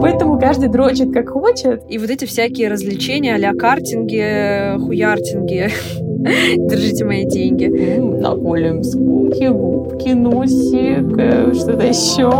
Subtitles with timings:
[0.00, 1.82] Поэтому каждый дрочит как хочет.
[1.88, 5.70] И вот эти всякие развлечения а-ля картинги, хуяртинги.
[6.68, 7.66] Держите мои деньги.
[7.66, 12.30] Наколем скулки, губки, носик, э, что-то еще.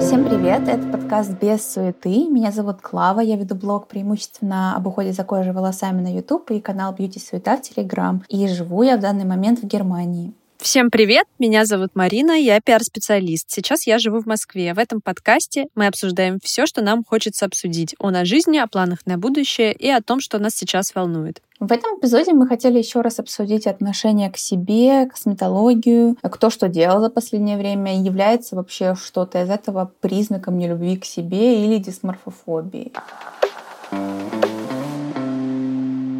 [0.00, 2.28] Всем привет, это подкаст «Без суеты».
[2.28, 6.60] Меня зовут Клава, я веду блог преимущественно об уходе за кожей волосами на YouTube и
[6.60, 8.20] канал «Бьюти Суета» в Telegram.
[8.28, 10.32] И живу я в данный момент в Германии.
[10.58, 11.26] Всем привет!
[11.38, 13.50] Меня зовут Марина, я пиар-специалист.
[13.50, 14.72] Сейчас я живу в Москве.
[14.72, 17.94] В этом подкасте мы обсуждаем все, что нам хочется обсудить.
[17.98, 21.42] О нашей жизни, о планах на будущее и о том, что нас сейчас волнует.
[21.60, 27.00] В этом эпизоде мы хотели еще раз обсудить отношение к себе, косметологию, кто что делал
[27.00, 32.92] за последнее время, является вообще что-то из этого признаком нелюбви к себе или дисморфофобии.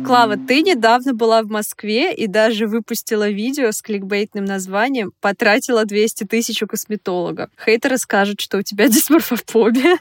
[0.05, 6.25] Клава, ты недавно была в Москве и даже выпустила видео с кликбейтным названием «Потратила 200
[6.25, 7.51] тысяч у косметолога».
[7.65, 9.99] Хейтеры скажут, что у тебя дисморфофобия.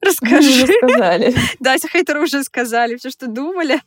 [0.00, 0.64] Расскажи.
[0.64, 1.34] Уже сказали.
[1.58, 3.80] Да, хейтеры уже сказали все, что думали.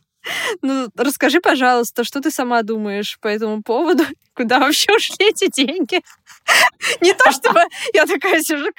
[0.62, 4.04] Ну, расскажи, пожалуйста, что ты сама думаешь по этому поводу?
[4.34, 6.00] Куда вообще ушли эти деньги?
[7.00, 7.60] Не то чтобы
[7.92, 8.70] я такая сижу,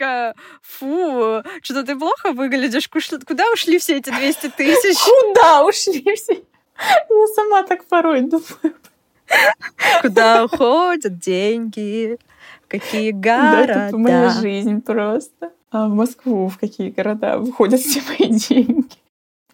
[0.62, 2.90] фу, что ты плохо выглядишь.
[3.28, 4.98] Куда ушли все эти 200 тысяч?
[5.34, 6.44] Куда ушли все?
[7.10, 8.76] Я сама так порой думаю.
[10.02, 12.18] Куда уходят деньги?
[12.66, 13.74] В какие города?
[13.74, 15.52] Да, это моя жизнь просто.
[15.72, 19.03] А в Москву в какие города выходят все мои деньги?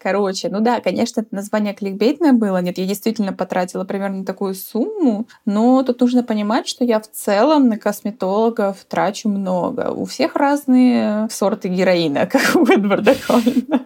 [0.02, 2.62] Короче, ну да, конечно, это название кликбейтное было.
[2.62, 7.68] Нет, я действительно потратила примерно такую сумму, но тут нужно понимать, что я в целом
[7.68, 9.90] на косметологов трачу много.
[9.90, 13.84] У всех разные сорты героина, как у Эдварда Коллина.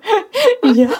[0.63, 0.91] Я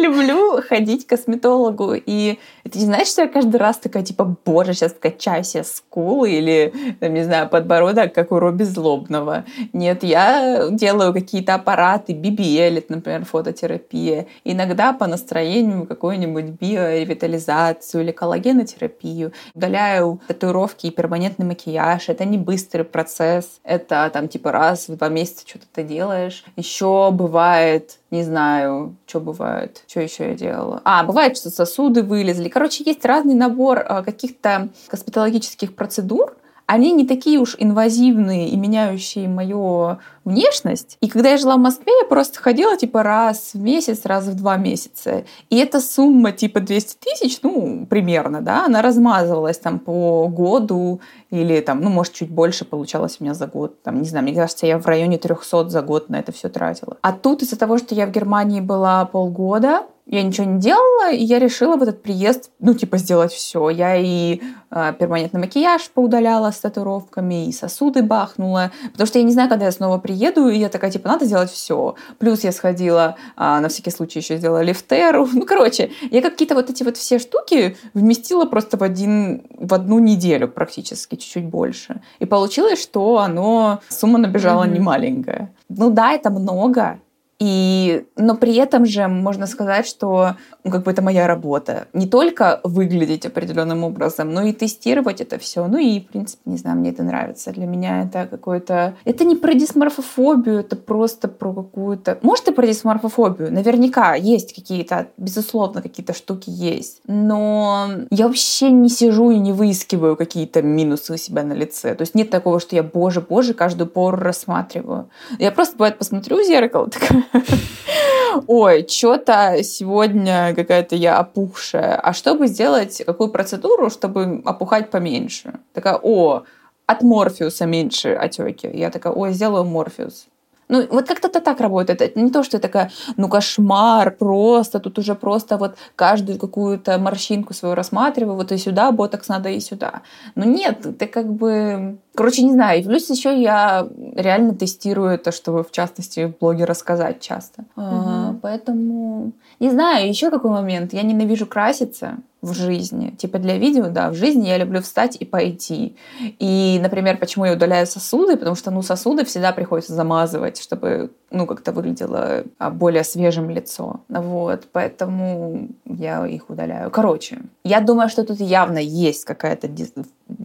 [0.00, 1.94] люблю ходить к косметологу.
[1.94, 2.38] И
[2.70, 6.72] ты не знаешь, что я каждый раз такая, типа, боже, сейчас вкачаю себе скулы или,
[7.00, 9.44] там, не знаю, подбородок, как у Робби Злобного.
[9.72, 14.26] Нет, я делаю какие-то аппараты, BBL, например, фототерапия.
[14.44, 19.32] Иногда по настроению какую-нибудь биоревитализацию или коллагенотерапию.
[19.54, 22.08] Удаляю татуировки и перманентный макияж.
[22.08, 23.60] Это не быстрый процесс.
[23.64, 26.44] Это там типа раз в два месяца что-то ты делаешь.
[26.56, 30.80] Еще бывает не знаю, что бывает, что еще я делала.
[30.84, 32.48] А, бывает, что сосуды вылезли.
[32.48, 36.36] Короче, есть разный набор а, каких-то косметологических процедур,
[36.70, 40.98] они не такие уж инвазивные и меняющие мою внешность.
[41.00, 44.36] И когда я жила в Москве, я просто ходила типа раз в месяц, раз в
[44.36, 45.24] два месяца.
[45.48, 51.60] И эта сумма типа 200 тысяч, ну, примерно, да, она размазывалась там по году или
[51.60, 53.82] там, ну, может, чуть больше получалось у меня за год.
[53.82, 56.98] Там, не знаю, мне кажется, я в районе 300 за год на это все тратила.
[57.02, 61.22] А тут из-за того, что я в Германии была полгода, я ничего не делала, и
[61.22, 63.70] я решила в этот приезд, ну, типа, сделать все.
[63.70, 64.40] Я и
[64.70, 69.66] э, перманентный макияж поудаляла с татуировками, и сосуды бахнула, потому что я не знаю, когда
[69.66, 71.94] я снова приеду, и я такая, типа, надо сделать все.
[72.18, 75.28] Плюс я сходила, э, на всякий случай еще сделала лифтеру.
[75.40, 80.00] Ну, короче, я какие-то вот эти вот все штуки вместила просто в, один, в одну
[80.00, 82.02] неделю практически, чуть-чуть больше.
[82.18, 84.74] И получилось, что оно, сумма набежала mm-hmm.
[84.74, 85.54] немаленькая.
[85.68, 86.98] Ну да, это много,
[87.40, 91.88] и, но при этом же можно сказать, что ну, как бы это моя работа.
[91.94, 95.66] Не только выглядеть определенным образом, но и тестировать это все.
[95.66, 97.50] Ну и, в принципе, не знаю, мне это нравится.
[97.52, 98.94] Для меня это какое-то...
[99.06, 102.18] Это не про дисморфофобию, это просто про какую-то...
[102.20, 103.50] Может, и про дисморфофобию.
[103.50, 107.00] Наверняка есть какие-то, безусловно, какие-то штуки есть.
[107.06, 111.94] Но я вообще не сижу и не выискиваю какие-то минусы у себя на лице.
[111.94, 115.08] То есть нет такого, что я, боже, боже, каждую пору рассматриваю.
[115.38, 117.24] Я просто, бывает, посмотрю в зеркало, такая,
[118.46, 121.96] ой, что-то сегодня какая-то я опухшая.
[121.96, 125.54] А чтобы сделать какую процедуру, чтобы опухать поменьше?
[125.72, 126.44] Такая, о,
[126.86, 128.68] от морфиуса меньше отеки.
[128.72, 130.26] Я такая, ой, сделаю морфиус.
[130.70, 132.00] Ну, вот как-то это так работает.
[132.00, 136.98] Это не то, что я такая, ну, кошмар, просто, тут уже просто вот каждую какую-то
[136.98, 140.02] морщинку свою рассматриваю, вот и сюда ботокс надо, и сюда.
[140.36, 141.98] Ну, нет, ты как бы...
[142.14, 142.80] Короче, не знаю.
[142.80, 147.62] И плюс еще я реально тестирую это, чтобы, в частности, в блоге рассказать часто.
[147.76, 147.84] Угу.
[147.84, 149.32] А, поэтому...
[149.60, 150.94] Не знаю, еще какой момент.
[150.94, 153.10] Я ненавижу краситься в жизни.
[153.10, 155.96] Типа для видео, да, в жизни я люблю встать и пойти.
[156.38, 158.38] И, например, почему я удаляю сосуды?
[158.38, 164.00] Потому что, ну, сосуды всегда приходится замазывать, чтобы, ну, как-то выглядело а, более свежим лицо.
[164.08, 166.90] Вот, поэтому я их удаляю.
[166.90, 169.92] Короче, я думаю, что тут явно есть какая-то дис...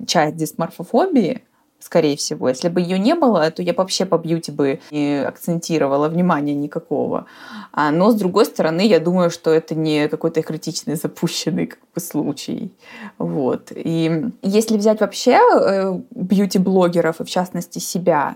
[0.05, 1.41] часть дисморфофобии,
[1.85, 2.49] скорее всего.
[2.49, 7.25] Если бы ее не было, то я вообще по бьюти бы не акцентировала внимания никакого.
[7.71, 12.01] А, но, с другой стороны, я думаю, что это не какой-то критичный запущенный как бы,
[12.01, 12.71] случай.
[13.19, 13.71] Вот.
[13.75, 18.35] И если взять вообще э, бьюти-блогеров, и в частности себя,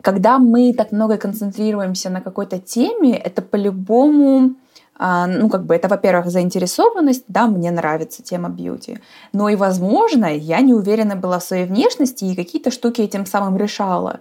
[0.00, 4.54] когда мы так много концентрируемся на какой-то теме, это по-любому
[5.00, 8.98] ну, как бы это, во-первых, заинтересованность, да, мне нравится тема бьюти,
[9.32, 13.56] но и, возможно, я не уверена была в своей внешности и какие-то штуки этим самым
[13.56, 14.20] решала.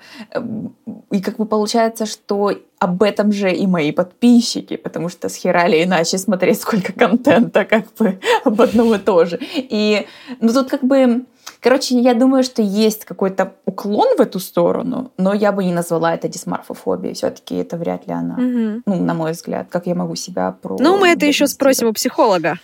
[1.11, 5.67] И как бы получается, что об этом же и мои подписчики, потому что с хера
[5.67, 9.37] ли иначе смотреть, сколько контента как бы об одном и том же.
[9.41, 10.07] И
[10.39, 11.25] ну, тут как бы
[11.61, 16.13] Короче, я думаю, что есть какой-то уклон в эту сторону, но я бы не назвала
[16.13, 17.13] это дисморфофобией.
[17.13, 18.35] Все-таки это вряд ли она.
[18.35, 18.81] Угу.
[18.85, 20.77] Ну, на мой взгляд, как я могу себя про.
[20.79, 22.59] Ну, мы это еще спросим у психолога.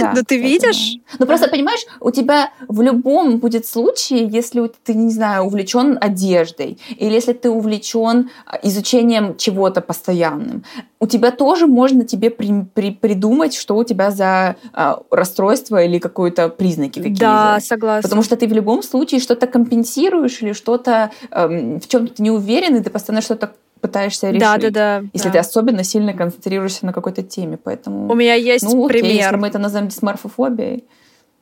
[0.00, 0.96] Да, Но ты видишь?
[1.12, 1.16] Да.
[1.20, 6.78] Ну просто понимаешь, у тебя в любом будет случае, если ты, не знаю, увлечен одеждой,
[6.96, 10.64] или если ты увлечен а, изучением чего-то постоянным,
[10.98, 15.98] у тебя тоже можно тебе при, при, придумать, что у тебя за а, расстройство или
[15.98, 17.20] какие-то признаки какие-то.
[17.20, 18.02] Да, согласна.
[18.02, 22.30] Потому что ты в любом случае что-то компенсируешь или что-то эм, в чем ты не
[22.30, 24.40] уверен, и ты постоянно что-то пытаешься решить.
[24.40, 25.02] Да, да, да.
[25.12, 25.32] Если да.
[25.32, 27.56] ты особенно сильно концентрируешься на какой-то теме.
[27.56, 28.10] Поэтому...
[28.10, 29.16] У меня есть ну, окей, пример.
[29.16, 30.84] Если мы это назовем дисморфофобией,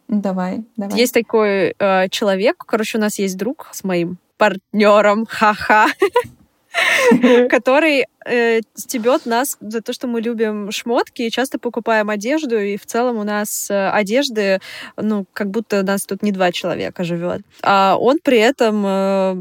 [0.09, 0.99] давай, давай.
[0.99, 5.89] Есть такой э, человек, короче, у нас есть друг с моим партнером, ха-ха,
[7.51, 12.77] который э, стебет нас за то, что мы любим шмотки и часто покупаем одежду, и
[12.77, 14.61] в целом у нас э, одежды,
[14.97, 17.43] ну, как будто у нас тут не два человека живет.
[17.63, 19.35] А он при этом э,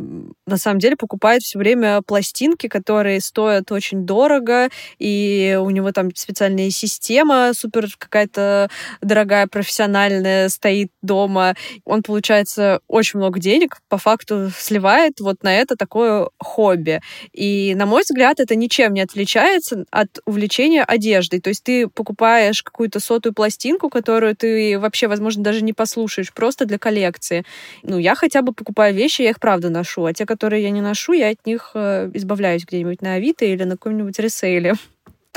[0.46, 4.70] на самом деле покупает все время пластинки, которые стоят очень дорого,
[5.00, 8.70] и у него там специальная система супер какая-то
[9.02, 11.56] дорогая, профессиональная стоит дома.
[11.86, 17.02] Он, получается, очень много денег по факту сливает вот на это такое хобби.
[17.34, 21.42] И, на мой взгляд, это ничего ничем не отличается от увлечения одеждой.
[21.42, 26.66] То есть ты покупаешь какую-то сотую пластинку, которую ты вообще, возможно, даже не послушаешь, просто
[26.66, 27.44] для коллекции.
[27.84, 30.82] Ну, я хотя бы покупаю вещи, я их правда ношу, а те, которые я не
[30.82, 34.76] ношу, я от них э, избавляюсь где-нибудь на Авито или на каком-нибудь ресейле.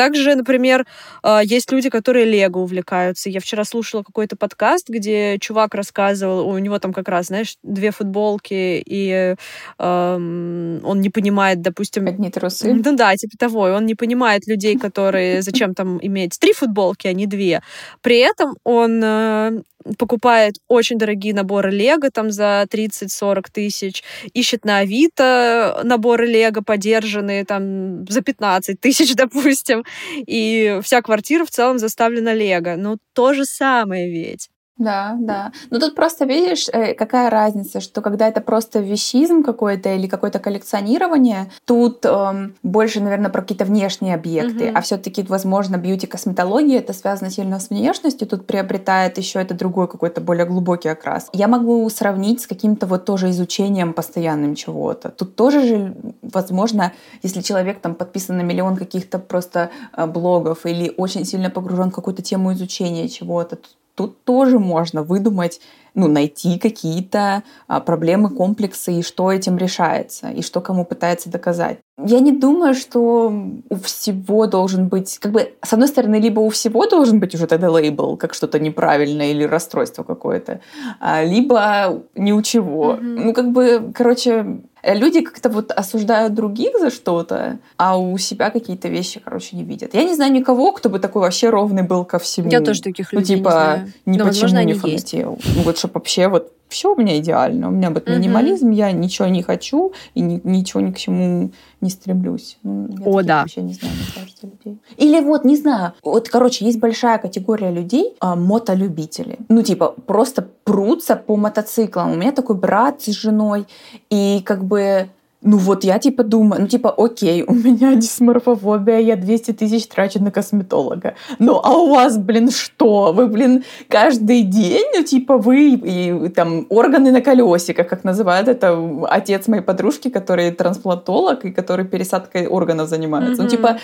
[0.00, 0.86] Также, например,
[1.22, 3.28] а, есть люди, которые лего увлекаются.
[3.28, 7.90] Я вчера слушала какой-то подкаст, где чувак рассказывал, у него там как раз, знаешь, две
[7.90, 9.36] футболки, и
[9.78, 12.06] э, он не понимает, допустим...
[12.06, 12.72] Одни трусы.
[12.72, 13.68] Ну да, типа того.
[13.68, 15.42] И он не понимает людей, которые...
[15.50, 17.60] Зачем там иметь три футболки, а не две.
[18.00, 19.60] При этом он э,
[19.98, 24.02] покупает очень дорогие наборы Лего там за 30-40 тысяч,
[24.34, 29.84] ищет на Авито наборы Лего подержанные там за 15 тысяч, допустим,
[30.26, 32.76] и вся квартира в целом заставлена Лего.
[32.76, 34.50] Ну, то же самое ведь.
[34.80, 35.52] Да, да.
[35.68, 40.38] Но тут просто видишь, э, какая разница, что когда это просто вещизм какой-то или какое-то
[40.38, 44.72] коллекционирование, тут эм, больше, наверное, про какие-то внешние объекты, угу.
[44.74, 50.22] а все-таки, возможно, бьюти-косметология это связано сильно с внешностью, тут приобретает еще это другой какой-то
[50.22, 51.28] более глубокий окрас.
[51.34, 55.10] Я могу сравнить с каким-то вот тоже изучением постоянным чего-то.
[55.10, 56.92] Тут тоже же, возможно,
[57.22, 61.94] если человек там подписан на миллион каких-то просто э, блогов или очень сильно погружен в
[61.94, 63.76] какую-то тему изучения чего-то, тут
[64.08, 65.60] тоже можно выдумать,
[65.94, 71.78] ну, найти какие-то а, проблемы, комплексы и что этим решается, и что кому пытается доказать.
[72.02, 73.32] Я не думаю, что
[73.68, 77.46] у всего должен быть, как бы, с одной стороны, либо у всего должен быть уже
[77.46, 80.60] тогда лейбл, как что-то неправильное или расстройство какое-то,
[81.00, 82.92] а, либо ни у чего.
[82.92, 83.20] Mm-hmm.
[83.24, 88.88] Ну, как бы, короче, люди как-то вот осуждают других за что-то, а у себя какие-то
[88.88, 89.94] вещи, короче, не видят.
[89.94, 92.50] Я не знаю никого, кто бы такой вообще ровный был ко всему.
[92.50, 93.92] Я тоже таких людей ну, типа, не знаю.
[94.06, 95.38] ни Но, почему возможно, не фанател.
[95.56, 97.68] Ну, вот чтобы вообще вот все у меня идеально.
[97.68, 98.74] У меня вот минимализм, угу.
[98.74, 101.50] я ничего не хочу и ни, ничего ни к чему
[101.80, 102.58] не стремлюсь.
[102.62, 103.40] Ну, я О, да.
[103.40, 104.78] Вообще не знаю, мне кажется, людей.
[104.96, 109.38] Или вот, не знаю, вот, короче, есть большая категория людей, а, мотолюбители.
[109.48, 112.12] Ну, типа, просто прутся по мотоциклам.
[112.12, 113.66] У меня такой брат с женой,
[114.08, 115.10] и как бы
[115.42, 120.22] ну вот я типа думаю, ну типа окей, у меня дисморфофобия, я 200 тысяч трачу
[120.22, 121.14] на косметолога.
[121.38, 123.12] Ну а у вас, блин, что?
[123.12, 128.78] Вы, блин, каждый день, ну типа вы и, там органы на колесиках, как называют это
[129.08, 133.42] отец моей подружки, который трансплантолог и который пересадкой органов занимается.
[133.42, 133.44] Mm-hmm.
[133.44, 133.78] Ну типа,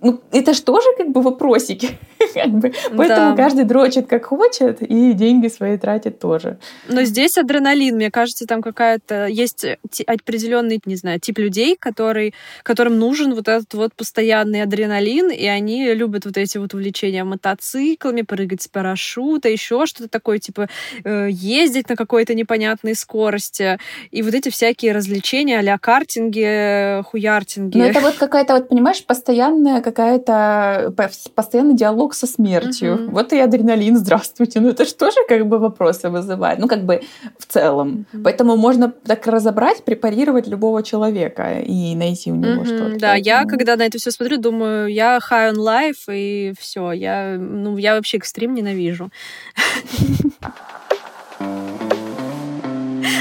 [0.00, 1.90] ну это же тоже как бы вопросики.
[2.34, 2.72] как бы.
[2.96, 3.36] Поэтому да.
[3.36, 6.58] каждый дрочит как хочет и деньги свои тратит тоже.
[6.88, 9.66] Но здесь адреналин, мне кажется, там какая-то есть
[10.06, 15.92] определенный, не знаю, тип людей, который, которым нужен вот этот вот постоянный адреналин, и они
[15.94, 20.68] любят вот эти вот увлечения мотоциклами, прыгать с парашюта, еще что-то такое, типа
[21.04, 23.78] э, ездить на какой-то непонятной скорости,
[24.10, 27.78] и вот эти всякие развлечения а-ля картинги, хуяртинги.
[27.78, 30.94] Ну это вот какая-то, вот понимаешь, постоянная какая-то,
[31.34, 32.94] постоянный диалог со смертью.
[32.94, 33.12] Угу.
[33.12, 34.60] Вот и адреналин, здравствуйте.
[34.60, 36.58] Ну это же тоже как бы вопросы вызывает.
[36.58, 37.02] Ну как бы
[37.38, 38.06] в целом.
[38.12, 38.22] Угу.
[38.22, 42.98] Поэтому можно так разобрать, препарировать любого человека человека и найти у него mm-hmm, что-то.
[42.98, 43.24] Да, поэтому...
[43.24, 47.78] я когда на это все смотрю, думаю, я high on life, и все, я, ну,
[47.78, 49.10] я вообще экстрим ненавижу.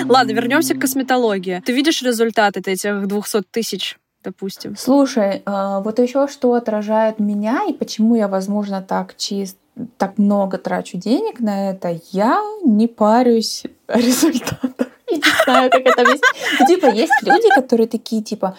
[0.10, 1.62] Ладно, вернемся к косметологии.
[1.66, 4.75] Ты видишь результат этих 200 тысяч допустим.
[4.78, 9.58] Слушай, а, вот еще что отражает меня и почему я, возможно, так чист,
[9.98, 14.92] так много трачу денег на это, я не парюсь о результатах.
[15.12, 16.60] Не знаю, как это объяснить.
[16.60, 18.56] Ну, типа, есть люди, которые такие, типа,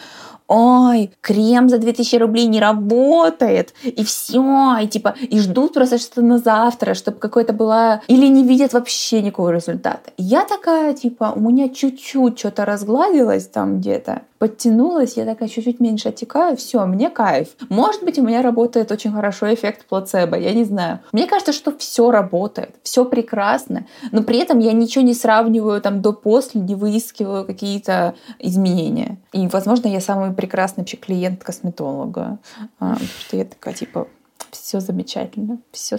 [0.49, 6.23] ой, крем за 2000 рублей не работает, и все, и типа, и ждут просто что-то
[6.23, 10.11] на завтра, чтобы какое-то было, или не видят вообще никакого результата.
[10.19, 16.09] Я такая, типа, у меня чуть-чуть что-то разгладилось там где-то, подтянулась, я такая чуть-чуть меньше
[16.09, 17.51] отекаю, все, мне кайф.
[17.69, 20.99] Может быть, у меня работает очень хорошо эффект плацебо, я не знаю.
[21.13, 26.03] Мне кажется, что все работает, все прекрасно, но при этом я ничего не сравниваю там
[26.03, 29.19] до-после, не выискиваю какие-то изменения.
[29.33, 32.41] И, возможно, я самый прекрасный вообще клиент косметолога,
[32.81, 34.09] а, что я такая, типа,
[34.51, 35.99] все замечательно, все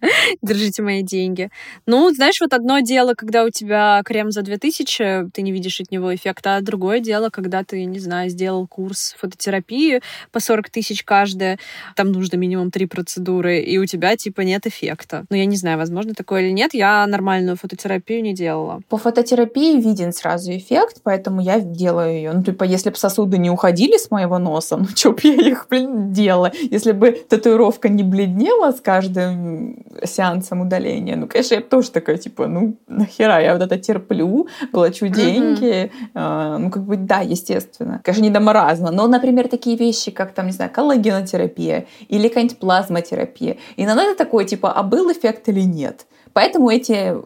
[0.42, 1.50] Держите мои деньги.
[1.86, 5.90] Ну, знаешь, вот одно дело, когда у тебя крем за 2000, ты не видишь от
[5.90, 10.00] него эффекта, а другое дело, когда ты, не знаю, сделал курс фототерапии
[10.30, 11.58] по 40 тысяч каждая,
[11.96, 15.24] там нужно минимум три процедуры, и у тебя, типа, нет эффекта.
[15.30, 18.80] Ну, я не знаю, возможно, такое или нет, я нормальную фототерапию не делала.
[18.88, 22.32] По фототерапии виден сразу эффект, поэтому я делаю ее.
[22.32, 25.66] Ну, типа, если бы сосуды не уходили с моего носа, ну, что бы я их,
[25.68, 26.52] блин, делала?
[26.70, 31.16] Если бы татуировка не бледнела с каждым сеансом удаления.
[31.16, 35.90] Ну, конечно, я тоже такая, типа, ну, нахера, я вот это терплю, плачу деньги.
[36.14, 36.58] Mm-hmm.
[36.58, 38.00] ну, как бы, да, естественно.
[38.04, 42.58] Конечно, не до маразма, но, например, такие вещи, как, там, не знаю, коллагенотерапия или какая-нибудь
[42.58, 43.56] плазмотерапия.
[43.76, 46.06] И иногда это такое, типа, а был эффект или нет?
[46.32, 47.16] Поэтому эти,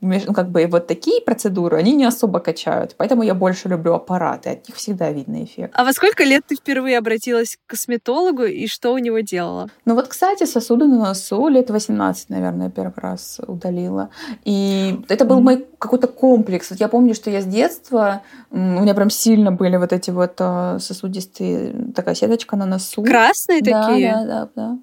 [0.00, 2.94] ну, как бы, вот такие процедуры, они не особо качают.
[2.96, 5.72] Поэтому я больше люблю аппараты, от них всегда видно эффект.
[5.74, 9.68] А во сколько лет ты впервые обратилась к косметологу и что у него делала?
[9.84, 14.10] Ну вот, кстати, сосуды на носу лет 18, наверное, первый раз удалила.
[14.44, 16.70] И это был мой какой-то комплекс.
[16.70, 20.34] Вот я помню, что я с детства, у меня прям сильно были вот эти вот
[20.38, 23.02] а, сосудистые, такая сеточка на носу.
[23.02, 24.12] Красные да, такие?
[24.12, 24.78] Да, да, да.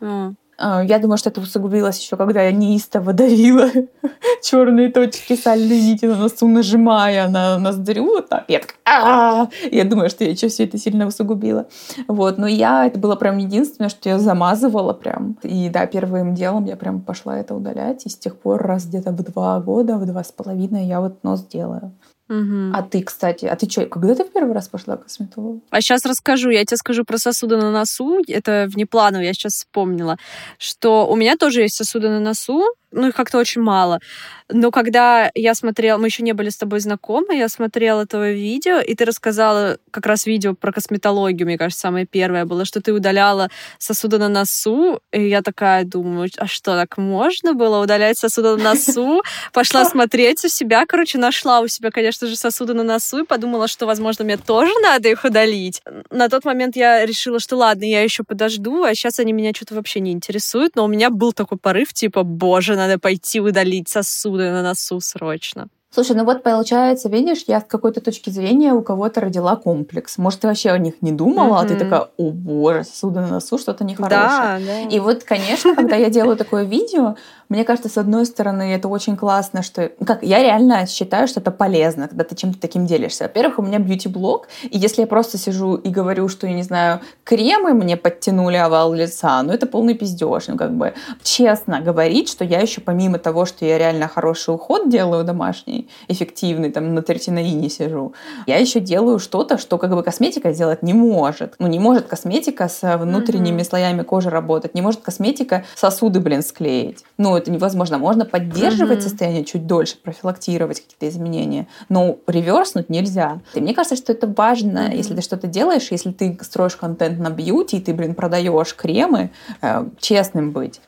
[0.00, 0.32] А.
[0.64, 3.68] А, я думаю, что это усугубилось еще, когда я неистово давила
[4.42, 8.04] черные точки сальной нити на носу, нажимая на ноздрю.
[8.04, 8.44] Вот так.
[8.46, 11.66] Я такая, я думаю, что я еще все это сильно усугубила.
[12.06, 12.38] Вот.
[12.38, 15.36] Но я, это было прям единственное, что я замазывала прям.
[15.42, 18.06] И да, первым делом я прям пошла это удалять.
[18.06, 21.24] И с тех пор раз где-то в два года, в два с половиной я вот
[21.24, 21.92] нос делаю.
[22.32, 22.72] Угу.
[22.74, 25.60] А ты, кстати, а ты что, когда ты в первый раз пошла к косметологу?
[25.68, 26.48] А сейчас расскажу.
[26.48, 28.22] Я тебе скажу про сосуды на носу.
[28.26, 30.16] Это внепланово, я сейчас вспомнила,
[30.56, 34.00] что у меня тоже есть сосуды на носу, ну, их как-то очень мало.
[34.48, 38.80] Но когда я смотрела, мы еще не были с тобой знакомы, я смотрела твое видео,
[38.80, 42.92] и ты рассказала как раз видео про косметологию, мне кажется, самое первое было, что ты
[42.92, 48.56] удаляла сосуды на носу, и я такая думаю, а что, так можно было удалять сосуды
[48.56, 49.22] на носу?
[49.52, 53.68] Пошла смотреть у себя, короче, нашла у себя, конечно же, сосуды на носу, и подумала,
[53.68, 55.82] что, возможно, мне тоже надо их удалить.
[56.10, 59.74] На тот момент я решила, что ладно, я еще подожду, а сейчас они меня что-то
[59.74, 64.50] вообще не интересуют, но у меня был такой порыв, типа, боже, надо пойти удалить сосуды
[64.50, 65.68] на носу срочно.
[65.94, 70.16] Слушай, ну вот получается, видишь, я с какой-то точки зрения у кого-то родила комплекс.
[70.16, 71.64] Может, ты вообще о них не думала, mm-hmm.
[71.64, 74.20] а ты такая, о боже, сосуды на носу, что-то нехорошее.
[74.20, 74.80] Да, да.
[74.88, 77.16] И вот, конечно, когда я делаю такое видео,
[77.52, 79.92] мне кажется, с одной стороны, это очень классно, что...
[79.98, 83.24] Ну как, я реально считаю, что это полезно, когда ты чем-то таким делишься.
[83.24, 87.00] Во-первых, у меня бьюти-блог, и если я просто сижу и говорю, что, я не знаю,
[87.24, 90.48] кремы мне подтянули овал лица, ну это полный пиздеж.
[90.48, 94.88] Ну как бы честно говорить, что я еще помимо того, что я реально хороший уход
[94.88, 98.14] делаю домашний, эффективный, там на третинаине сижу,
[98.46, 101.54] я еще делаю что-то, что как бы косметика сделать не может.
[101.58, 103.64] Ну не может косметика с внутренними mm-hmm.
[103.64, 107.04] слоями кожи работать, не может косметика сосуды, блин, склеить.
[107.18, 107.98] Ну это невозможно.
[107.98, 109.02] Можно поддерживать mm-hmm.
[109.02, 113.40] состояние чуть дольше, профилактировать какие-то изменения, но реверснуть нельзя.
[113.54, 114.96] И мне кажется, что это важно, mm-hmm.
[114.96, 119.30] если ты что-то делаешь, если ты строишь контент на бьюти, и ты, блин, продаешь кремы,
[119.60, 120.80] э, честным быть.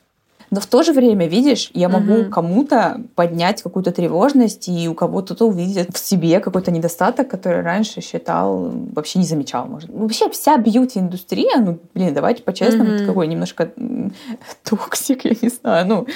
[0.55, 2.31] Но в то же время, видишь, я могу угу.
[2.31, 8.01] кому-то поднять какую-то тревожность, и у кого-то то увидит в себе какой-то недостаток, который раньше
[8.01, 9.91] считал, вообще не замечал, может.
[9.93, 12.95] Ну, вообще вся бьюти-индустрия, ну, блин, давайте по-честному, угу.
[12.95, 13.73] это какой немножко
[14.63, 16.07] toxic, я не знаю, ну,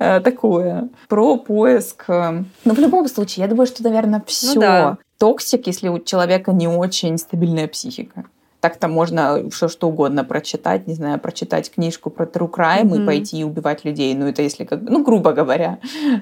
[0.00, 0.88] э, такое.
[1.08, 2.06] Про поиск.
[2.08, 4.54] Э, но в любом случае, я думаю, что, наверное, все.
[4.54, 4.98] Ну, да.
[5.18, 8.24] Toxic, если у человека не очень стабильная психика.
[8.64, 13.02] Так-то можно все что угодно прочитать, не знаю, прочитать книжку про true crime mm-hmm.
[13.02, 14.14] и пойти убивать людей.
[14.14, 15.80] Ну, это если как ну, грубо говоря.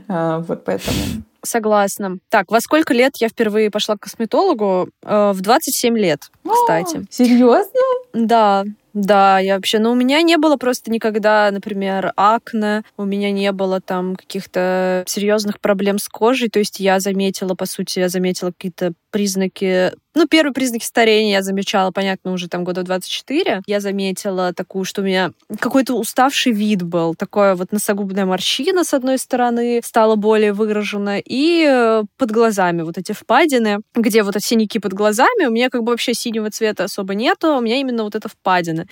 [0.08, 0.96] А, вот поэтому...
[1.44, 2.18] Согласна.
[2.30, 4.88] Так, во сколько лет я впервые пошла к косметологу?
[5.04, 6.96] Э, в 27 лет, кстати.
[6.96, 7.80] О, серьезно?
[8.12, 9.78] Да, да, я вообще...
[9.78, 14.16] Но ну, у меня не было просто никогда, например, акне, у меня не было там
[14.16, 16.48] каких-то серьезных проблем с кожей.
[16.48, 21.42] То есть я заметила, по сути, я заметила какие-то признаки ну, первые признаки старения я
[21.42, 23.62] замечала, понятно, уже там года 24.
[23.66, 27.14] Я заметила такую, что у меня какой-то уставший вид был.
[27.14, 31.18] Такое вот носогубная морщина с одной стороны стала более выражена.
[31.18, 35.70] И э, под глазами вот эти впадины, где вот эти синяки под глазами, у меня
[35.70, 38.86] как бы вообще синего цвета особо нету, у меня именно вот это впадины.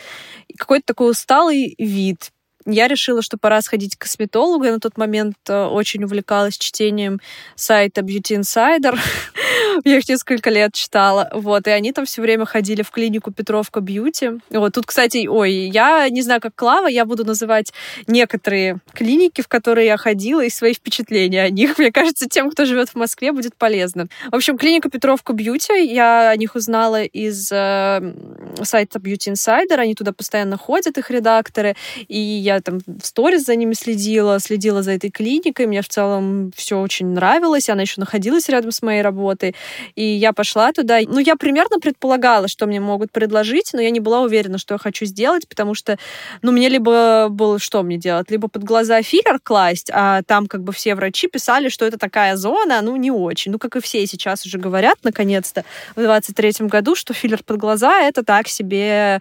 [0.48, 2.30] И какой-то такой усталый вид
[2.66, 4.64] я решила, что пора сходить к косметологу.
[4.64, 7.20] Я на тот момент э, очень увлекалась чтением
[7.56, 8.98] сайта Beauty Insider.
[9.84, 11.28] Я их несколько лет читала.
[11.32, 14.30] Вот, и они там все время ходили в клинику Петровка Бьюти.
[14.50, 17.72] Вот, тут, кстати, ой, я не знаю, как Клава, я буду называть
[18.06, 21.70] некоторые клиники, в которые я ходила, и свои впечатления о них.
[21.78, 24.06] Мне кажется, тем, кто живет в Москве, будет полезно.
[24.30, 28.14] В общем, клиника Петровка Бьюти, я о них узнала из э,
[28.62, 29.76] сайта Beauty Insider.
[29.76, 31.76] Они туда постоянно ходят, их редакторы.
[32.08, 35.66] И я там в сторис за ними следила, следила за этой клиникой.
[35.66, 37.68] Мне в целом все очень нравилось.
[37.68, 39.54] Она еще находилась рядом с моей работой.
[39.94, 41.00] И я пошла туда.
[41.06, 44.78] Ну, я примерно предполагала, что мне могут предложить, но я не была уверена, что я
[44.78, 45.98] хочу сделать, потому что,
[46.42, 50.62] ну, мне либо было, что мне делать, либо под глаза филлер класть, а там как
[50.62, 53.52] бы все врачи писали, что это такая зона, ну, не очень.
[53.52, 55.64] Ну, как и все сейчас уже говорят, наконец-то,
[55.96, 59.20] в 23-м году, что филлер под глаза— это так себе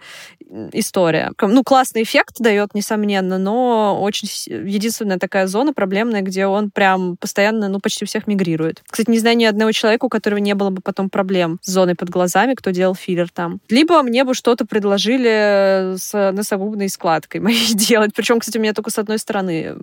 [0.72, 1.32] история.
[1.40, 7.68] Ну, классный эффект дает, несомненно, но очень единственная такая зона проблемная, где он прям постоянно,
[7.68, 8.82] ну, почти у всех мигрирует.
[8.88, 11.94] Кстати, не знаю ни одного человека, у которого не было бы потом проблем с зоной
[11.94, 13.60] под глазами, кто делал филлер там.
[13.68, 18.12] Либо мне бы что-то предложили с носогубной складкой моей делать.
[18.14, 19.76] Причем, кстати, у меня только с одной стороны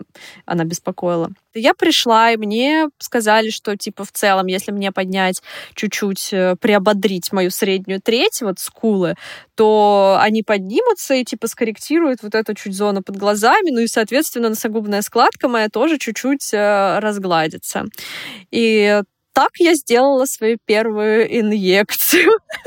[0.46, 1.32] она беспокоила.
[1.54, 5.42] Я пришла, и мне сказали, что, типа, в целом, если мне поднять
[5.74, 9.16] чуть-чуть, э, приободрить мою среднюю треть, вот скулы,
[9.57, 14.50] то они поднимутся и, типа, скорректируют вот эту чуть зону под глазами, ну и, соответственно,
[14.50, 17.85] носогубная складка моя тоже чуть-чуть э, разгладится.
[18.51, 19.01] И
[19.33, 22.31] так я сделала свою первую инъекцию.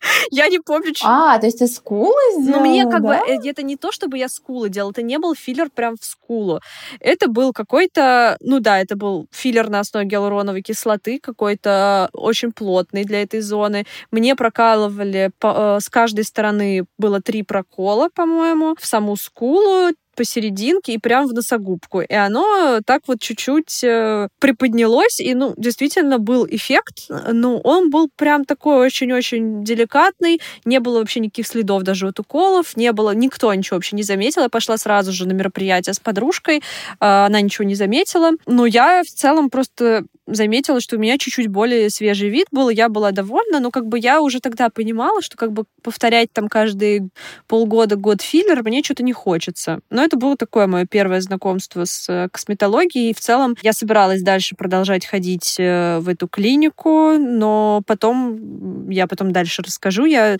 [0.30, 1.06] Я не помню, что...
[1.08, 3.08] А, то есть ты скулы сделала, Ну, мне как да?
[3.08, 3.14] бы...
[3.14, 4.90] Э, это не то, чтобы я скулы делала.
[4.90, 6.60] Это не был филлер прям в скулу.
[7.00, 8.36] Это был какой-то...
[8.40, 13.86] Ну да, это был филлер на основе гиалуроновой кислоты, какой-то очень плотный для этой зоны.
[14.10, 20.92] Мне прокалывали по, э, с каждой стороны было три прокола, по-моему, в саму скулу, посерединке
[20.92, 22.02] и прям в носогубку.
[22.02, 28.10] И оно так вот чуть-чуть э, приподнялось, и, ну, действительно был эффект, но он был
[28.16, 33.54] прям такой очень-очень деликатный, не было вообще никаких следов даже от уколов, не было, никто
[33.54, 34.42] ничего вообще не заметил.
[34.42, 36.60] Я пошла сразу же на мероприятие с подружкой, э,
[37.00, 38.32] она ничего не заметила.
[38.46, 42.88] Но я в целом просто заметила, что у меня чуть-чуть более свежий вид был, я
[42.88, 47.08] была довольна, но как бы я уже тогда понимала, что как бы повторять там каждые
[47.46, 49.80] полгода год филлер мне что-то не хочется.
[49.90, 53.10] Но это было такое мое первое знакомство с э, косметологией.
[53.10, 59.06] И в целом я собиралась дальше продолжать ходить э, в эту клинику, но потом, я
[59.06, 60.38] потом дальше расскажу, я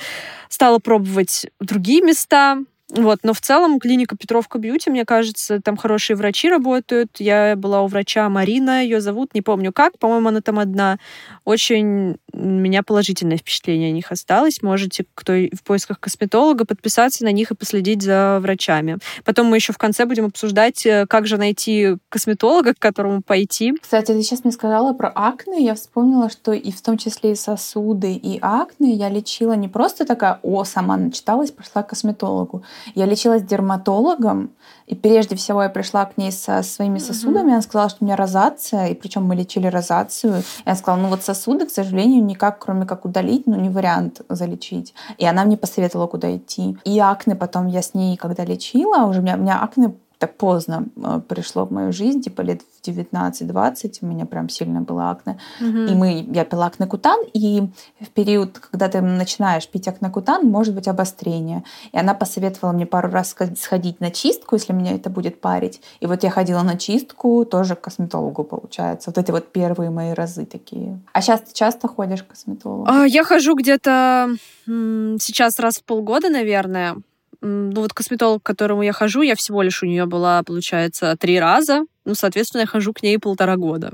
[0.48, 2.58] стала пробовать другие места,
[2.90, 7.16] вот, но в целом клиника Петровка Бьюти, мне кажется, там хорошие врачи работают.
[7.18, 10.98] Я была у врача Марина, ее зовут, не помню как, по-моему, она там одна.
[11.44, 14.62] Очень у меня положительное впечатление о них осталось.
[14.62, 18.98] Можете, кто в поисках косметолога, подписаться на них и последить за врачами.
[19.24, 23.72] Потом мы еще в конце будем обсуждать, э, как же найти косметолога, к которому пойти.
[23.80, 25.64] Кстати, ты сейчас мне сказала про акне.
[25.64, 30.04] Я вспомнила, что и в том числе и сосуды, и акне я лечила не просто
[30.04, 32.64] такая, о, сама начиталась, пошла к косметологу.
[32.94, 34.50] Я лечилась дерматологом,
[34.86, 37.50] и прежде всего я пришла к ней со своими сосудами.
[37.50, 37.52] Mm-hmm.
[37.52, 40.42] Она сказала, что у меня розация, и причем мы лечили розацию.
[40.66, 44.94] Я сказала, ну вот сосуды, к сожалению, никак, кроме как удалить, ну не вариант залечить.
[45.18, 46.76] И она мне посоветовала, куда идти.
[46.84, 50.36] И акне потом я с ней, когда лечила, уже у меня, у меня акне так
[50.36, 55.10] поздно э, пришло в мою жизнь, типа лет в 19-20 у меня прям сильно было
[55.10, 55.38] акне.
[55.60, 55.68] Угу.
[55.68, 57.62] И мы, я пила акнекутан, и
[58.00, 61.64] в период, когда ты начинаешь пить акнекутан, может быть обострение.
[61.92, 65.80] И она посоветовала мне пару раз сходить на чистку, если меня это будет парить.
[66.00, 69.10] И вот я ходила на чистку, тоже к косметологу, получается.
[69.10, 71.00] Вот эти вот первые мои разы такие.
[71.14, 72.84] А сейчас ты часто ходишь к косметологу?
[72.86, 74.28] А, я хожу где-то
[74.66, 76.96] сейчас раз в полгода, наверное
[77.40, 81.40] ну вот косметолог, к которому я хожу, я всего лишь у нее была, получается, три
[81.40, 81.84] раза.
[82.06, 83.92] Ну, соответственно, я хожу к ней полтора года.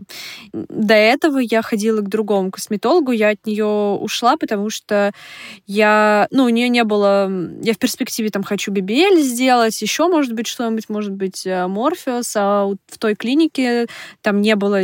[0.52, 5.12] До этого я ходила к другому косметологу, я от нее ушла, потому что
[5.66, 7.28] я, ну, у нее не было,
[7.62, 12.66] я в перспективе там хочу BBL сделать, еще, может быть, что-нибудь, может быть, Морфеус, а
[12.66, 13.86] в той клинике
[14.22, 14.80] там не было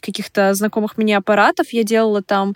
[0.00, 2.54] каких-то знакомых мне аппаратов, я делала там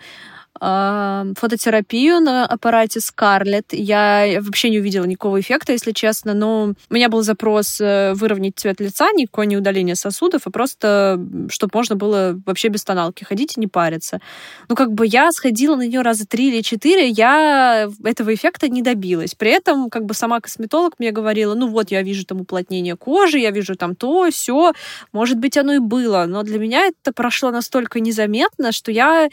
[0.59, 3.67] фототерапию на аппарате Scarlett.
[3.71, 8.55] Я вообще не увидела никакого эффекта, если честно, но у меня был запрос э, выровнять
[8.57, 13.57] цвет лица, никакое не удаление сосудов, а просто, чтобы можно было вообще без тоналки ходить
[13.57, 14.21] и не париться.
[14.69, 18.83] Ну, как бы я сходила на нее раза три или четыре, я этого эффекта не
[18.83, 19.35] добилась.
[19.35, 23.39] При этом, как бы сама косметолог мне говорила, ну вот, я вижу там уплотнение кожи,
[23.39, 24.73] я вижу там то, все,
[25.13, 29.29] может быть, оно и было, но для меня это прошло настолько незаметно, что я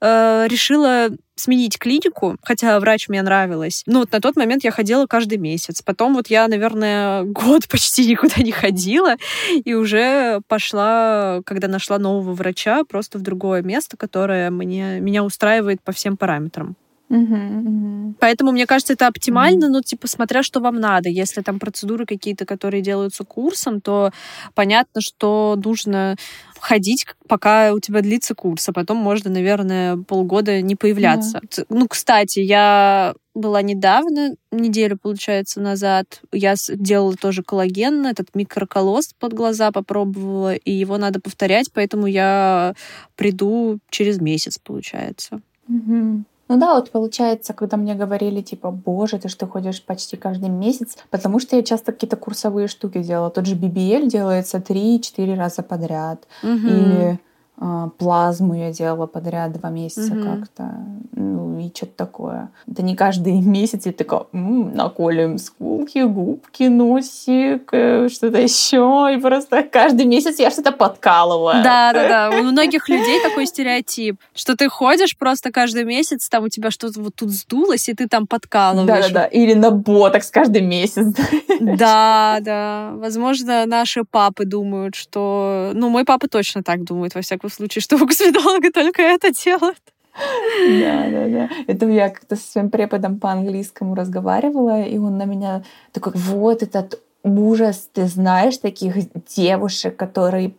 [0.00, 0.61] э, решила
[1.34, 3.82] сменить клинику, хотя врач мне нравилась.
[3.86, 5.82] Ну, вот на тот момент я ходила каждый месяц.
[5.82, 9.16] Потом вот я, наверное, год почти никуда не ходила,
[9.64, 15.82] и уже пошла, когда нашла нового врача, просто в другое место, которое мне, меня устраивает
[15.82, 16.76] по всем параметрам.
[18.20, 21.08] Поэтому, мне кажется, это оптимально, но, типа, смотря что вам надо.
[21.08, 24.12] Если там процедуры какие-то, которые делаются курсом, то
[24.54, 26.16] понятно, что нужно
[26.58, 31.40] ходить, пока у тебя длится курс, а потом можно, наверное, полгода не появляться.
[31.42, 31.66] Yeah.
[31.68, 36.20] Ну, кстати, я была недавно, неделю, получается, назад.
[36.32, 42.74] Я делала тоже коллаген, этот микроколоз под глаза попробовала, и его надо повторять, поэтому я
[43.16, 45.40] приду через месяц, получается.
[45.68, 46.22] Mm-hmm.
[46.52, 50.98] Ну да, вот получается, когда мне говорили, типа, боже, ты что ходишь почти каждый месяц,
[51.08, 53.30] потому что я часто какие-то курсовые штуки делала.
[53.30, 56.26] Тот же BBL делается 3-4 раза подряд.
[56.42, 56.50] Угу.
[56.50, 57.20] Или
[57.98, 60.22] плазму я делала подряд два месяца угу.
[60.22, 60.74] как-то,
[61.14, 62.50] ну и что-то такое.
[62.70, 69.20] Это не каждый месяц я такая, м-м, наколем скулки, губки, носик, э, что-то еще, и
[69.20, 71.62] просто каждый месяц я что-то подкалываю.
[71.62, 72.30] Да, да, да.
[72.40, 77.00] У многих людей такой стереотип, что ты ходишь просто каждый месяц, там у тебя что-то
[77.00, 78.86] вот тут сдулось, и ты там подкалываешь.
[78.86, 79.24] Да, да, да.
[79.26, 81.14] Или на ботокс каждый месяц.
[81.60, 82.92] Да, да.
[82.96, 85.70] Возможно, наши папы думают, что...
[85.74, 89.80] Ну, мой папа точно так думает, во всяком случае, что у косметолога только это делают.
[90.14, 91.50] Да, да, да.
[91.66, 95.62] Это я как-то со своим преподом по английскому разговаривала, и он на меня
[95.92, 98.94] такой, вот этот ужас, ты знаешь таких
[99.34, 100.54] девушек, которые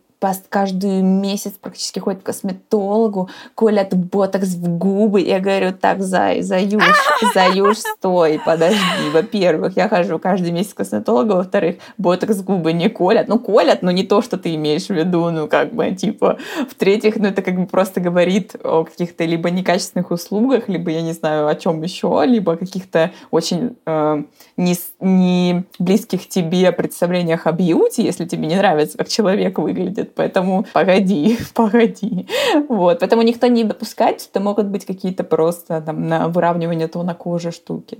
[0.48, 5.20] каждый месяц практически ходит к косметологу, колят ботокс в губы.
[5.20, 6.82] Я говорю, так, Зай, Заюш,
[7.34, 8.78] Заюш, стой, подожди.
[9.12, 13.28] Во-первых, я хожу каждый месяц к косметологу, во-вторых, ботокс в губы не колят.
[13.28, 16.38] Ну, колят, но не то, что ты имеешь в виду, ну, как бы, типа.
[16.70, 21.12] В-третьих, ну, это как бы просто говорит о каких-то либо некачественных услугах, либо, я не
[21.12, 24.22] знаю, о чем еще, либо каких-то очень э,
[24.56, 30.66] не, не близких тебе представлениях о бьюти, если тебе не нравится, как человек выглядит поэтому
[30.72, 32.26] погоди, погоди.
[32.68, 37.50] Вот, поэтому никто не допускает, что могут быть какие-то просто там на выравнивание тона кожи
[37.50, 37.98] штуки.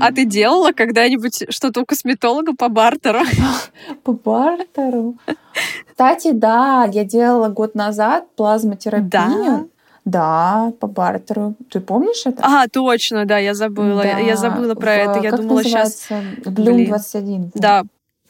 [0.00, 3.20] А ты делала когда-нибудь что-то у косметолога по бартеру?
[4.02, 5.16] По бартеру?
[5.88, 9.08] Кстати, да, я делала год назад плазмотерапию.
[9.10, 9.64] Да?
[10.04, 11.54] Да, по бартеру.
[11.70, 12.42] Ты помнишь это?
[12.42, 14.02] А, точно, да, я забыла.
[14.02, 15.20] Да, я забыла про в, это.
[15.20, 16.08] Я думала сейчас.
[16.44, 17.52] Bloom 21.
[17.54, 17.84] Да,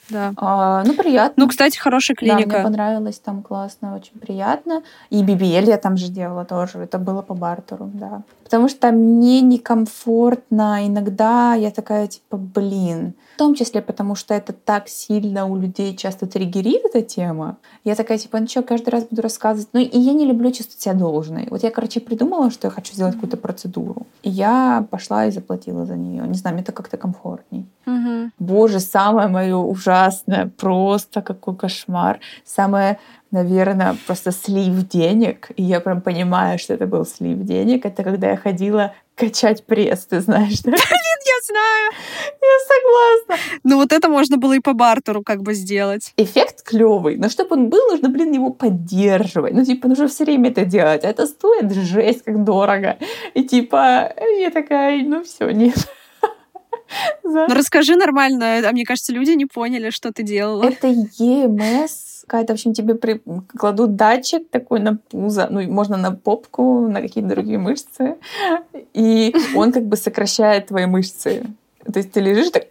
[0.08, 0.32] да.
[0.36, 1.44] А, ну, приятно.
[1.44, 2.48] Ну, кстати, хорошая клиника.
[2.48, 4.82] Да, мне понравилось там классно, очень приятно.
[5.10, 6.78] И BBL я там же делала тоже.
[6.78, 8.22] Это было по бартеру, да.
[8.54, 10.86] Потому что мне некомфортно.
[10.86, 15.96] Иногда я такая, типа, блин, в том числе потому, что это так сильно у людей
[15.96, 17.56] часто триггерит эта тема.
[17.82, 19.70] Я такая, типа, ну что, каждый раз буду рассказывать.
[19.72, 21.48] Ну, и я не люблю чувствовать себя должной.
[21.50, 24.06] Вот я, короче, придумала, что я хочу сделать какую-то процедуру.
[24.22, 26.22] И я пошла и заплатила за нее.
[26.24, 27.66] Не знаю, мне это как-то комфортней.
[27.86, 28.30] Угу.
[28.38, 32.20] Боже, самое мое ужасное, просто какой кошмар.
[32.44, 33.00] Самое
[33.34, 35.50] наверное, просто слив денег.
[35.56, 37.84] И я прям понимаю, что это был слив денег.
[37.84, 40.70] Это когда я ходила качать пресс, ты знаешь, да?
[40.90, 41.92] Блин, я знаю.
[42.42, 43.60] Я согласна.
[43.64, 46.12] Ну вот это можно было и по бартеру как бы сделать.
[46.16, 49.52] Эффект клевый, но чтобы он был, нужно, блин, его поддерживать.
[49.52, 51.04] Ну, типа, нужно все время это делать.
[51.04, 52.98] А это стоит жесть, как дорого.
[53.34, 55.88] И типа, я такая, ну все, нет.
[57.22, 60.64] Ну расскажи нормально, а мне кажется, люди не поняли, что ты делала.
[60.64, 63.20] Это ЕМС какая-то, в общем, тебе при...
[63.56, 68.16] кладут датчик такой на пузо, ну, можно на попку, на какие-то другие мышцы,
[68.94, 71.44] и он как бы сокращает твои мышцы.
[71.84, 72.64] То есть ты лежишь так...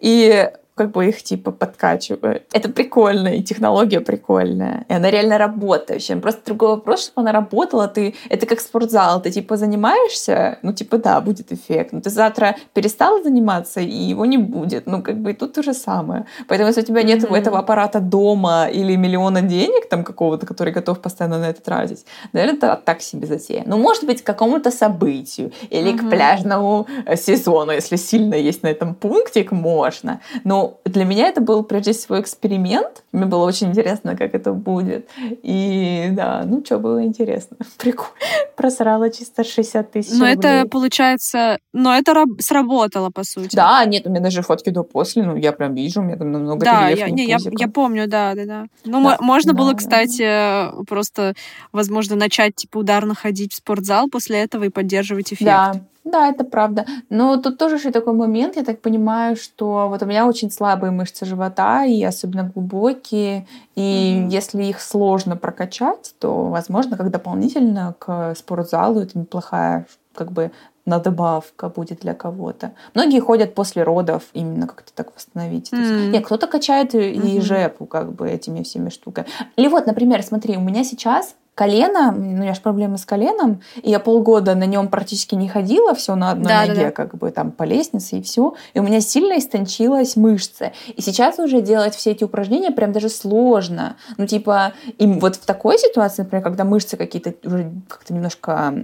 [0.00, 2.42] И как бы их типа подкачиваю.
[2.52, 4.86] Это прикольно, и технология прикольная.
[4.88, 6.16] И она реально работающая.
[6.16, 8.14] Просто другой вопрос, чтобы она работала, ты...
[8.30, 9.20] Это как спортзал.
[9.20, 11.92] Ты типа занимаешься, ну типа да, будет эффект.
[11.92, 14.86] Но ты завтра перестал заниматься, и его не будет.
[14.86, 16.26] Ну как бы и тут то же самое.
[16.48, 17.36] Поэтому если у тебя нет mm-hmm.
[17.36, 22.56] этого аппарата дома или миллиона денег там какого-то, который готов постоянно на это тратить, наверное,
[22.56, 23.64] это так себе затея.
[23.66, 26.06] Ну может быть к какому-то событию или mm-hmm.
[26.06, 30.20] к пляжному э, сезону, если сильно есть на этом пунктик, можно.
[30.44, 33.02] Но для меня это был прежде всего эксперимент.
[33.12, 35.08] Мне было очень интересно, как это будет.
[35.42, 37.56] И да, ну что, было интересно.
[37.78, 38.12] Прикольно.
[38.56, 41.58] Просрала чисто 60 тысяч Но это получается...
[41.72, 43.56] Но это сработало, по сути.
[43.56, 46.64] Да, нет, у меня даже фотки до-после, ну я прям вижу, у меня там намного
[46.64, 48.66] Да, я, не, я, я помню, да, да, да.
[48.84, 49.78] Ну, да, можно да, было, да.
[49.78, 51.34] кстати, просто,
[51.72, 55.44] возможно, начать, типа, ударно ходить в спортзал после этого и поддерживать эффект.
[55.44, 56.86] Да, да, это правда.
[57.08, 60.90] Но тут тоже еще такой момент, я так понимаю, что вот у меня очень слабые
[60.90, 64.28] мышцы живота, и особенно глубокие, и mm-hmm.
[64.28, 70.50] если их сложно прокачать, то, возможно, как дополнительно к спортзалу это неплохая как бы
[70.86, 72.72] на добавка будет для кого-то.
[72.94, 75.72] Многие ходят после родов именно как-то так восстановить.
[75.72, 76.00] Mm-hmm.
[76.00, 77.40] Есть, нет, кто-то качает и mm-hmm.
[77.42, 79.26] жепу как бы этими всеми штуками.
[79.56, 83.60] Или вот, например, смотри, у меня сейчас колено, ну, у меня же проблемы с коленом,
[83.82, 86.90] и я полгода на нем практически не ходила, все на одной да, ноге, да, да.
[86.90, 90.72] как бы там по лестнице и все, и у меня сильно истончилась мышца.
[90.96, 93.96] И сейчас уже делать все эти упражнения прям даже сложно.
[94.16, 98.74] Ну, типа, и вот в такой ситуации, например, когда мышцы какие-то уже как-то немножко,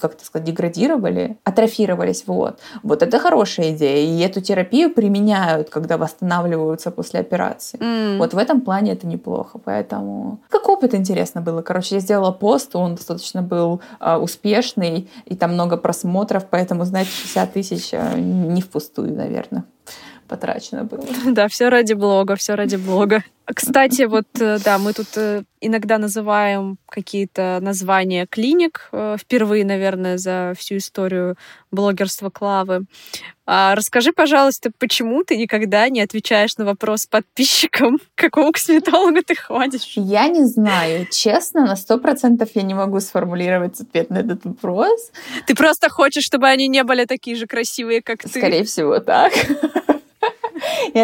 [0.00, 5.98] как это сказать, деградировали, атрофировались, вот, вот это хорошая идея, и эту терапию применяют, когда
[5.98, 7.78] восстанавливаются после операции.
[7.78, 8.18] Mm.
[8.18, 11.62] Вот в этом плане это неплохо, поэтому как опыт интересно было.
[11.62, 16.84] Короче, я сделала сделала пост, он достаточно был э, успешный, и там много просмотров, поэтому,
[16.84, 19.64] знаете, 60 тысяч э, не впустую, наверное,
[20.28, 21.04] потрачено было.
[21.26, 23.22] Да, все ради блога, все ради блога.
[23.46, 30.16] Кстати, вот, э, да, мы тут э, иногда называем какие-то названия клиник, э, впервые, наверное,
[30.16, 31.36] за всю историю
[31.70, 32.86] блогерства Клавы.
[33.46, 39.34] А расскажи, пожалуйста, почему ты никогда не отвечаешь на вопрос подписчикам, к какому косметологу ты
[39.34, 39.92] ходишь?
[39.96, 41.06] Я не знаю.
[41.10, 45.10] Честно, на сто процентов я не могу сформулировать ответ на этот вопрос.
[45.46, 48.28] Ты просто хочешь, чтобы они не были такие же красивые, как ты?
[48.28, 49.32] Скорее всего, так.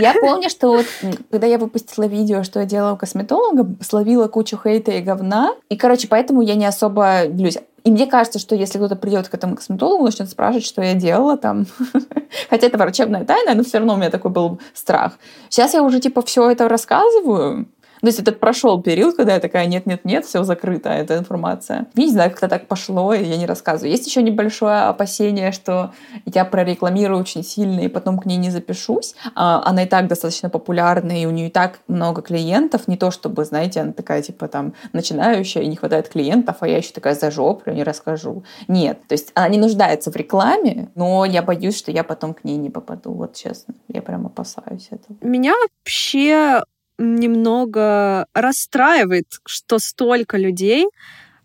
[0.00, 0.86] Я помню, что вот,
[1.30, 5.54] когда я выпустила видео, что я делала у косметолога, словила кучу хейта и говна.
[5.68, 7.58] И, короче, поэтому я не особо делюсь.
[7.84, 11.36] И мне кажется, что если кто-то придет к этому косметологу, начнет спрашивать, что я делала
[11.36, 11.66] там,
[12.50, 15.18] хотя это врачебная тайна, но все равно у меня такой был страх.
[15.48, 17.66] Сейчас я уже типа все это рассказываю,
[18.02, 21.86] то есть этот прошел период, когда я такая, нет-нет-нет, все закрыто, эта информация.
[21.94, 23.92] Не знаю, как-то так пошло, и я не рассказываю.
[23.92, 25.92] Есть еще небольшое опасение, что
[26.26, 29.14] я прорекламирую очень сильно, и потом к ней не запишусь.
[29.36, 32.88] А, она и так достаточно популярна, и у нее и так много клиентов.
[32.88, 36.78] Не то, чтобы, знаете, она такая, типа, там, начинающая, и не хватает клиентов, а я
[36.78, 38.42] еще такая зажоплю, не расскажу.
[38.66, 38.98] Нет.
[39.06, 42.56] То есть она не нуждается в рекламе, но я боюсь, что я потом к ней
[42.56, 43.12] не попаду.
[43.12, 43.74] Вот честно.
[43.86, 45.16] Я прям опасаюсь этого.
[45.20, 46.62] Меня вообще
[46.98, 50.86] немного расстраивает, что столько людей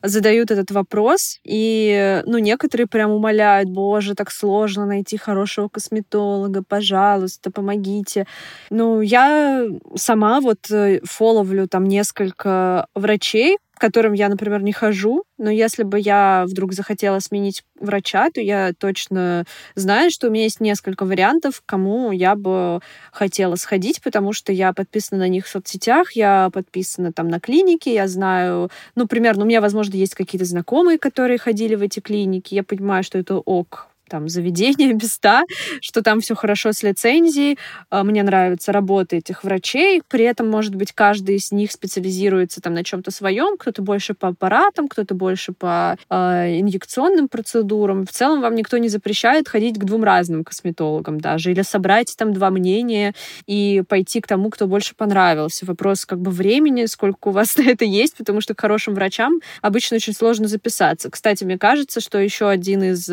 [0.03, 7.51] задают этот вопрос, и, ну, некоторые прям умоляют, боже, так сложно найти хорошего косметолога, пожалуйста,
[7.51, 8.27] помогите.
[8.69, 15.23] Ну, я сама вот э, фоловлю там несколько врачей, к которым я, например, не хожу,
[15.37, 20.43] но если бы я вдруг захотела сменить врача, то я точно знаю, что у меня
[20.43, 22.79] есть несколько вариантов, кому я бы
[23.11, 27.93] хотела сходить, потому что я подписана на них в соцсетях, я подписана там на клинике,
[27.93, 32.55] я знаю, ну, примерно, у меня, возможно, есть какие-то знакомые, которые ходили в эти клиники,
[32.55, 35.43] я понимаю, что это ок, там заведения, места,
[35.81, 37.57] что там все хорошо с лицензией.
[37.89, 40.01] А, мне нравится работа этих врачей.
[40.07, 43.57] При этом, может быть, каждый из них специализируется там на чем-то своем.
[43.57, 46.15] Кто-то больше по аппаратам, кто-то больше по э,
[46.59, 48.05] инъекционным процедурам.
[48.05, 51.51] В целом вам никто не запрещает ходить к двум разным косметологам даже.
[51.51, 53.13] Или собрать там два мнения
[53.45, 55.65] и пойти к тому, кто больше понравился.
[55.65, 59.39] Вопрос как бы времени, сколько у вас на это есть, потому что к хорошим врачам
[59.61, 61.09] обычно очень сложно записаться.
[61.09, 63.09] Кстати, мне кажется, что еще один из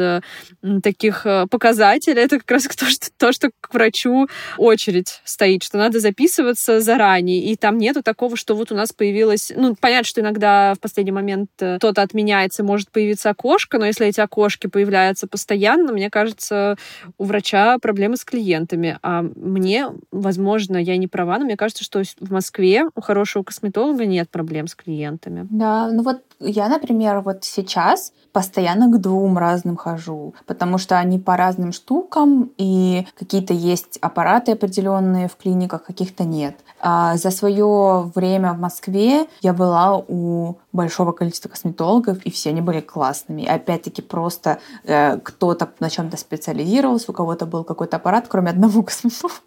[0.84, 2.20] таких э, показателей.
[2.20, 7.42] Это как раз то, что, то, что к врачу очередь стоит, что надо записываться заранее.
[7.42, 9.52] И там нету такого, что вот у нас появилось...
[9.56, 14.06] Ну, понятно, что иногда в последний момент э, кто-то отменяется, может появиться окошко, но если
[14.06, 16.76] эти окошки появляются постоянно, мне кажется,
[17.18, 18.98] у врача проблемы с клиентами.
[19.02, 24.04] А мне, возможно, я не права, но мне кажется, что в Москве у хорошего косметолога
[24.04, 25.48] нет проблем с клиентами.
[25.50, 30.98] Да, ну вот я, например, вот сейчас постоянно к двум разным хожу, потому потому что
[30.98, 36.56] они по разным штукам, и какие-то есть аппараты определенные в клиниках, каких-то нет.
[36.80, 42.60] А за свое время в Москве я была у большого количества косметологов, и все они
[42.60, 43.46] были классными.
[43.46, 49.40] Опять-таки просто э, кто-то на чем-то специализировался, у кого-то был какой-то аппарат, кроме одного косметолога.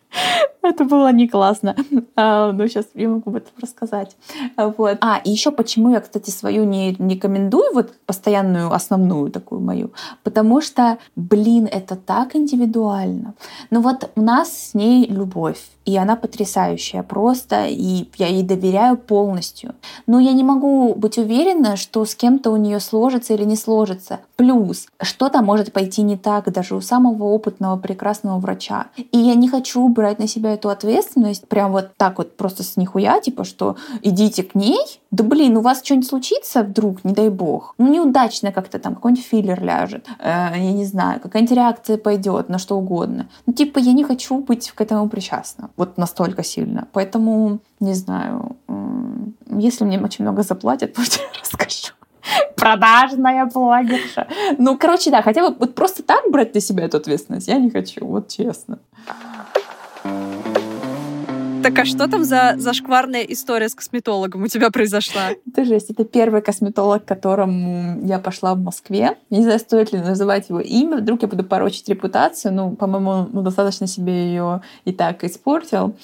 [0.62, 1.76] Это было не классно.
[2.16, 4.18] А, но сейчас я могу об этом рассказать.
[4.58, 4.98] Вот.
[5.02, 9.92] А, и еще почему я, кстати, свою не рекомендую, вот постоянную, основную такую мою,
[10.24, 13.34] потому что, блин, это так индивидуально.
[13.70, 18.98] Ну вот у нас с ней любовь, и она потрясающая просто, и я ей доверяю
[18.98, 19.76] полностью.
[20.06, 24.20] Но я не могу быть уверена, что с кем-то у нее сложится или не сложится.
[24.36, 28.88] Плюс, что-то может пойти не так даже у самого опытного, прекрасного врача.
[29.12, 32.78] И я не хочу брать на себя эту ответственность прям вот так вот просто с
[32.78, 34.80] нихуя, типа, что идите к ней,
[35.12, 37.76] да блин, у вас что-нибудь случится вдруг, не дай бог.
[37.78, 42.58] Ну, неудачно как-то там, какой-нибудь филлер ляжет, э, я не знаю, какая-нибудь реакция пойдет на
[42.58, 43.28] что угодно.
[43.46, 45.70] Ну, типа, я не хочу быть к этому причастна.
[45.78, 46.88] Вот настолько сильно.
[46.92, 48.56] Поэтому, не знаю,
[49.60, 51.94] если мне очень много заплатят, может, я расскажу
[52.56, 54.28] продажная блогерша.
[54.58, 57.70] Ну, короче, да, хотя бы вот просто так брать на себя эту ответственность я не
[57.70, 58.80] хочу, вот честно.
[61.64, 65.32] Так а что там за зашкварная история с косметологом у тебя произошла?
[65.46, 65.90] Это жесть.
[65.90, 69.18] Это первый косметолог, к которому я пошла в Москве.
[69.30, 70.98] Я не знаю, стоит ли называть его имя.
[70.98, 72.54] Вдруг я буду порочить репутацию.
[72.54, 75.96] Ну, по-моему, ну, достаточно себе ее и так испортил.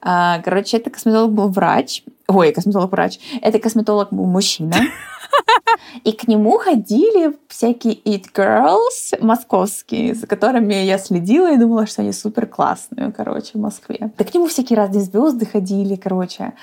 [0.00, 2.02] А, короче, это косметолог был врач.
[2.28, 3.18] Ой, косметолог-врач.
[3.40, 4.74] Это косметолог был мужчина.
[6.04, 12.02] И к нему ходили всякие it girls московские, за которыми я следила и думала, что
[12.02, 14.10] они супер классные, короче, в Москве.
[14.16, 16.54] Да к нему всякие разные звезды ходили, короче.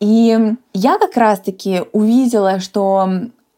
[0.00, 3.08] И я как раз-таки увидела, что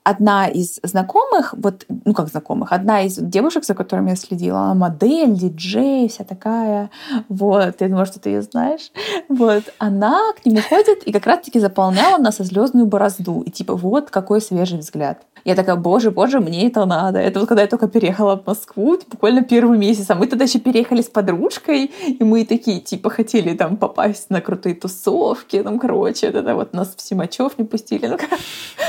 [0.04, 4.74] одна из знакомых, вот, ну как знакомых, одна из девушек, за которыми я следила, она
[4.74, 6.90] модель, диджей, вся такая,
[7.28, 8.92] вот, я думаю, что ты ее знаешь,
[9.28, 14.10] вот, она к нему ходит и как раз-таки заполняла нас слезную борозду, и типа, вот
[14.10, 15.22] какой свежий взгляд.
[15.44, 17.18] Я такая, боже, боже, мне это надо.
[17.18, 20.58] Это вот когда я только переехала в Москву, буквально первый месяц, а мы тогда еще
[20.58, 26.28] переехали с подружкой, и мы такие, типа, хотели там попасть на крутые тусовки, там, короче,
[26.28, 28.06] это вот нас в Симачев не пустили.
[28.06, 28.16] Ну,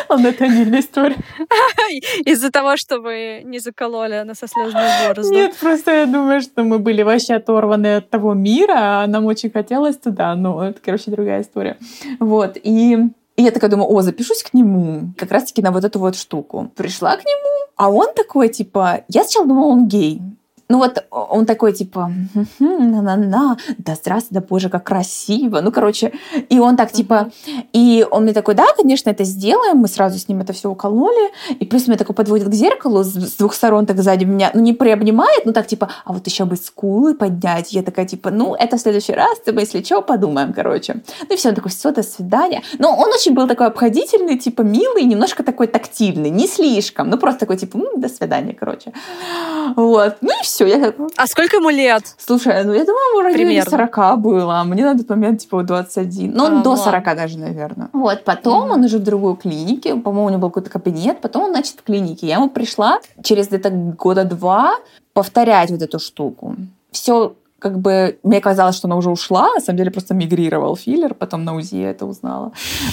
[0.08, 0.46] ладно, это
[0.80, 1.05] история.
[2.26, 5.34] Из-за того, что вы не закололи на со слезную борозду.
[5.34, 9.52] Нет, просто я думаю, что мы были вообще оторваны от того мира, а нам очень
[9.52, 11.78] хотелось туда, но это, короче, другая история.
[12.20, 12.98] Вот, и
[13.38, 16.72] и я такая думаю, о, запишусь к нему, как раз-таки на вот эту вот штуку.
[16.76, 20.22] Пришла к нему, а он такой, типа, я сначала думала, он гей.
[20.68, 22.12] Ну вот он такой типа,
[22.60, 25.62] на-на-на, да здравствуй, да боже, как красиво.
[25.62, 26.14] Ну, короче,
[26.50, 27.32] и он так типа,
[27.72, 29.78] и он мне такой, да, конечно, это сделаем.
[29.78, 31.32] Мы сразу с ним это все укололи.
[31.60, 34.62] И плюс меня такой подводит к зеркалу с, с двух сторон так сзади меня, ну,
[34.62, 37.72] не приобнимает, ну, так типа, а вот еще бы скулы поднять.
[37.74, 41.04] Я такая типа, ну, это в следующий раз, мы, если что, подумаем, короче.
[41.30, 42.64] Ну, и все, он такой, все, до свидания.
[42.80, 47.42] Но он очень был такой обходительный, типа, милый, немножко такой тактильный, не слишком, ну, просто
[47.42, 48.94] такой, типа, до свидания, короче.
[49.76, 50.18] Вот.
[50.22, 52.16] Ну, и все все, я А сколько ему лет?
[52.18, 56.32] Слушай, ну я думаю, ему районе 40 было, а мне на этот момент типа 21.
[56.34, 56.84] Ну, а, до ладно.
[56.86, 57.90] 40 даже, наверное.
[57.92, 61.44] Вот, потом mm он уже в другой клинике, по-моему, у него был какой-то кабинет, потом
[61.44, 62.28] он, значит, в клинике.
[62.28, 64.78] Я ему пришла через где-то года два
[65.14, 66.56] повторять вот эту штуку.
[66.92, 71.16] Все как бы мне казалось, что она уже ушла, на самом деле просто мигрировал филлер,
[71.16, 72.52] потом на УЗИ я это узнала.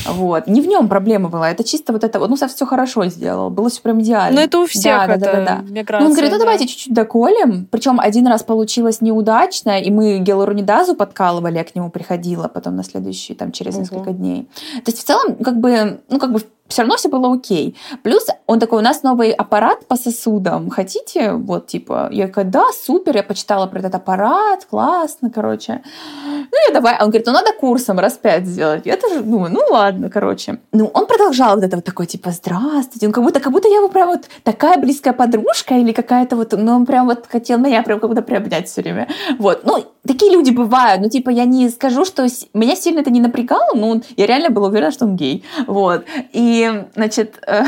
[0.08, 0.46] Вот.
[0.46, 3.68] Не в нем проблема была, это чисто вот это вот, ну, все хорошо сделал, было
[3.68, 4.36] все прям идеально.
[4.36, 5.62] Но это у всех да, это да, да, да.
[5.70, 6.00] миграция.
[6.00, 6.44] Ну, он говорит, ну, да.
[6.44, 7.68] давайте чуть-чуть доколем.
[7.70, 12.82] Причем один раз получилось неудачно, и мы гиалуронидазу подкалывали, я к нему приходила потом на
[12.82, 13.80] следующий, там, через угу.
[13.82, 14.48] несколько дней.
[14.76, 17.76] То есть в целом, как бы, ну, как бы все равно все было окей.
[18.02, 21.32] Плюс он такой, у нас новый аппарат по сосудам, хотите?
[21.32, 25.82] Вот, типа, я такая, да, супер, я почитала про этот аппарат, классно, короче.
[26.24, 28.86] Ну, я давай, он говорит, ну, надо курсом раз пять сделать.
[28.86, 30.60] Я тоже думаю, ну, ладно, короче.
[30.72, 33.76] Ну, он продолжал вот это вот такой, типа, здравствуйте, он как будто, как будто я
[33.76, 37.82] его прям вот такая близкая подружка или какая-то вот, ну, он прям вот хотел меня
[37.82, 39.08] прям как будто приобнять все время.
[39.38, 43.20] Вот, ну, такие люди бывают, ну, типа, я не скажу, что меня сильно это не
[43.20, 46.04] напрягало, но я реально была уверена, что он гей, вот.
[46.32, 46.51] И
[46.94, 47.64] значит, э,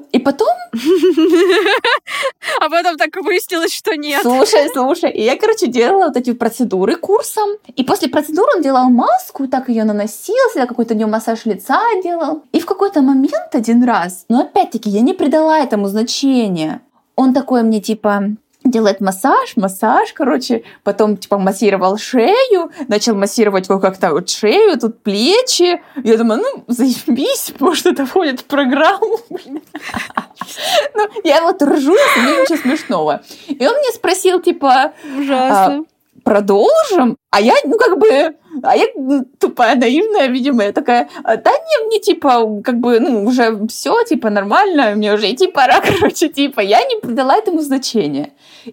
[0.12, 0.48] и потом...
[2.60, 4.22] А потом так выяснилось, что нет.
[4.22, 5.10] Слушай, слушай.
[5.10, 7.48] И я, короче, делала вот эти процедуры курсом.
[7.74, 11.80] И после процедуры он делал маску, так ее наносил, всегда какой-то у него массаж лица
[12.02, 12.42] делал.
[12.52, 16.80] И в какой-то момент один раз, но опять-таки я не придала этому значения.
[17.14, 18.36] Он такой мне типа,
[18.68, 25.82] делает массаж, массаж, короче, потом, типа, массировал шею, начал массировать как-то вот шею, тут плечи.
[26.02, 29.20] Я думаю, ну, заебись, может, это входит в программу.
[30.94, 33.20] Ну, я вот ржу, мне ничего смешного.
[33.48, 34.92] И он мне спросил, типа...
[35.18, 35.74] Ужасно.
[35.74, 35.80] «А,
[36.22, 37.16] продолжим?
[37.30, 38.86] А я, ну, как бы, а я
[39.38, 44.02] тупая, наивная, видимо, я такая, «А, да не, мне, типа, как бы, ну, уже все,
[44.04, 48.30] типа, нормально, мне уже идти пора, короче, типа, я не придала этому значения.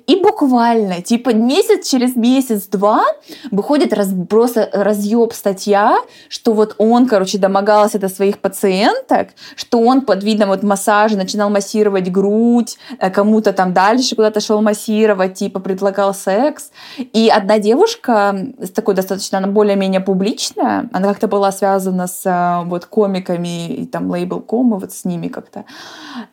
[0.07, 3.03] И буквально, типа, месяц через месяц-два
[3.51, 5.97] выходит раз, просто разъеб статья,
[6.29, 11.49] что вот он, короче, домогался до своих пациенток, что он под видом вот массажа начинал
[11.49, 16.71] массировать грудь, э, кому-то там дальше куда-то шел массировать, типа, предлагал секс.
[16.97, 22.67] И одна девушка, с такой достаточно, она более-менее публичная, она как-то была связана с э,
[22.69, 25.65] вот комиками и там лейбл кома, вот с ними как-то.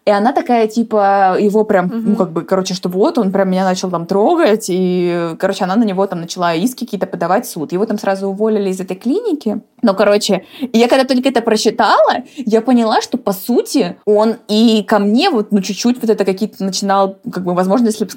[0.04, 1.96] И она такая, типа, его прям, угу.
[1.96, 5.76] ну, как бы, короче, что вот он прям меня начал там трогать, и, короче, она
[5.76, 7.72] на него там начала иски какие-то подавать в суд.
[7.72, 9.60] Его там сразу уволили из этой клиники.
[9.82, 14.98] Но, короче, я когда только это прочитала, я поняла, что, по сути, он и ко
[14.98, 18.10] мне вот, ну, чуть-чуть вот это какие-то начинал, как бы, возможно, если бы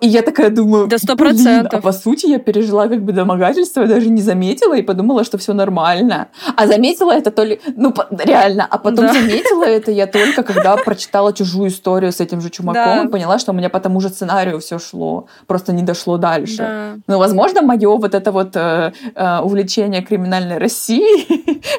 [0.00, 0.86] и я такая думаю...
[0.86, 1.80] Да сто процентов.
[1.80, 5.52] А по сути, я пережила как бы домогательство, даже не заметила и подумала, что все
[5.52, 6.28] нормально.
[6.56, 7.60] А заметила это то ли...
[7.76, 8.66] Ну, реально.
[8.70, 9.12] А потом да.
[9.12, 13.10] заметила это я только, когда прочитала чужую историю с этим же чумаком, да.
[13.10, 16.56] поняла, что у меня по тому же сценарию сценарию все шло, просто не дошло дальше.
[16.56, 16.96] Да.
[17.06, 21.26] Ну, возможно, мое вот это вот э, э, увлечение криминальной России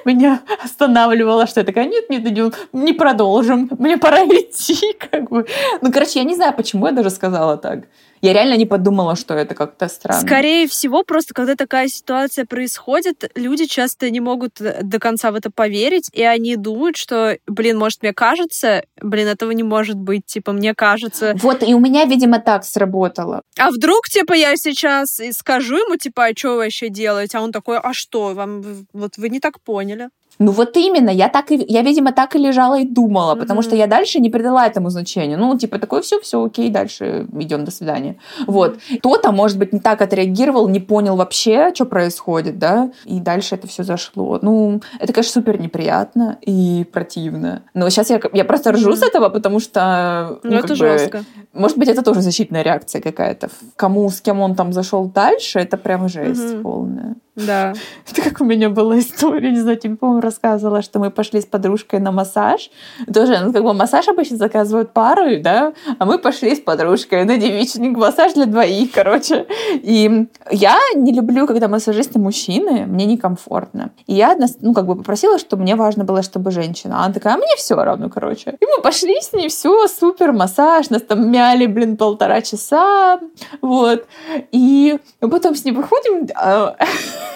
[0.05, 4.77] меня останавливало, что я такая, нет, нет, идем, не продолжим, мне пора идти,
[5.11, 5.45] как бы.
[5.81, 7.85] Ну, короче, я не знаю, почему я даже сказала так.
[8.21, 10.21] Я реально не подумала, что это как-то странно.
[10.21, 15.35] Скорее всего, просто когда такая ситуация происходит, люди часто не могут э, до конца в
[15.35, 20.25] это поверить, и они думают, что, блин, может, мне кажется, блин, этого не может быть,
[20.25, 21.33] типа, мне кажется.
[21.41, 23.41] Вот, и у меня, видимо, так сработало.
[23.57, 27.39] А вдруг, типа, я сейчас скажу ему, типа, а что вообще делаете?
[27.39, 30.09] А он такой, а что, вам, вот вы не так поняли.
[30.39, 33.39] Ну вот именно, я так и, я, видимо, так и лежала и думала, mm-hmm.
[33.39, 35.37] потому что я дальше не придала этому значения.
[35.37, 38.11] Ну, типа, такое все, все окей, дальше идем, до свидания.
[38.11, 38.43] Mm-hmm.
[38.47, 38.79] Вот.
[38.99, 43.67] Кто-то, может быть, не так отреагировал, не понял вообще, что происходит, да, и дальше это
[43.67, 44.39] все зашло.
[44.41, 47.63] Ну, это, конечно, супер неприятно и противно.
[47.73, 48.95] Но сейчас я, я просто ржу mm-hmm.
[48.95, 50.39] с этого, потому что...
[50.43, 51.19] Ну, ну это жестко.
[51.19, 53.49] Бы, может быть, это тоже защитная реакция какая-то.
[53.75, 56.61] Кому, с кем он там зашел дальше, это прям жесть mm-hmm.
[56.61, 57.15] полная.
[57.45, 57.73] Да.
[58.11, 61.45] Это как у меня была история, не знаю, тебе, по-моему, рассказывала, что мы пошли с
[61.45, 62.69] подружкой на массаж.
[63.11, 67.37] Тоже, ну, как бы массаж обычно заказывают пару, да, а мы пошли с подружкой на
[67.37, 69.45] девичник, массаж для двоих, короче.
[69.73, 73.91] И я не люблю, когда массажисты мужчины, мне некомфортно.
[74.07, 77.01] И я, ну, как бы попросила, чтобы мне важно было, чтобы женщина.
[77.01, 78.57] А она такая, а мне все равно, короче.
[78.59, 83.19] И мы пошли с ней, все, супер, массаж, нас там мяли, блин, полтора часа,
[83.61, 84.05] вот.
[84.51, 86.27] И потом с ней выходим,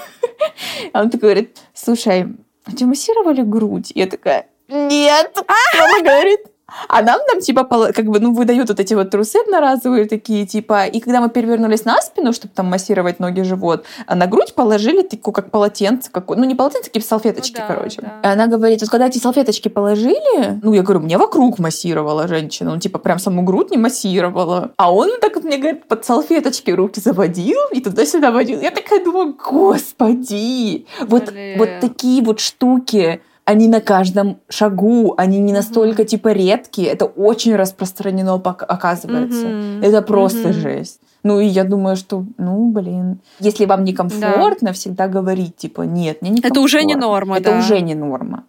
[0.94, 2.28] а, он такой говорит, слушай,
[2.66, 3.92] а тебе массировали грудь?
[3.96, 5.38] Я такая, нет.
[5.78, 6.42] Мама говорит,
[6.88, 10.86] а нам там, типа, как бы, ну, выдают вот эти вот трусы одноразовые такие, типа,
[10.86, 15.02] и когда мы перевернулись на спину, чтобы там массировать ноги, живот, а на грудь положили
[15.02, 18.02] такую, как полотенце, как, ну, не полотенце, такие салфеточки, ну, да, короче.
[18.02, 18.30] Да.
[18.30, 22.72] И она говорит, вот когда эти салфеточки положили, ну, я говорю, мне вокруг массировала женщина,
[22.72, 24.72] ну, типа, прям саму грудь не массировала.
[24.78, 28.62] А он так вот мне говорит, под салфеточки руки заводил и туда-сюда водил.
[28.62, 35.54] Я такая думаю, господи, вот, вот такие вот штуки, они на каждом шагу, они не
[35.54, 36.08] настолько mm-hmm.
[36.08, 39.46] типа редкие, это очень распространено оказывается.
[39.46, 39.86] Mm-hmm.
[39.86, 40.54] Это просто mm-hmm.
[40.54, 41.00] жесть.
[41.24, 44.74] Ну и я думаю, что, ну, блин, если вам некомфортно, да.
[44.74, 46.60] всегда говорить, типа, нет, мне некомфортно.
[46.60, 47.60] Это уже не норма, Это да.
[47.60, 48.44] уже не норма.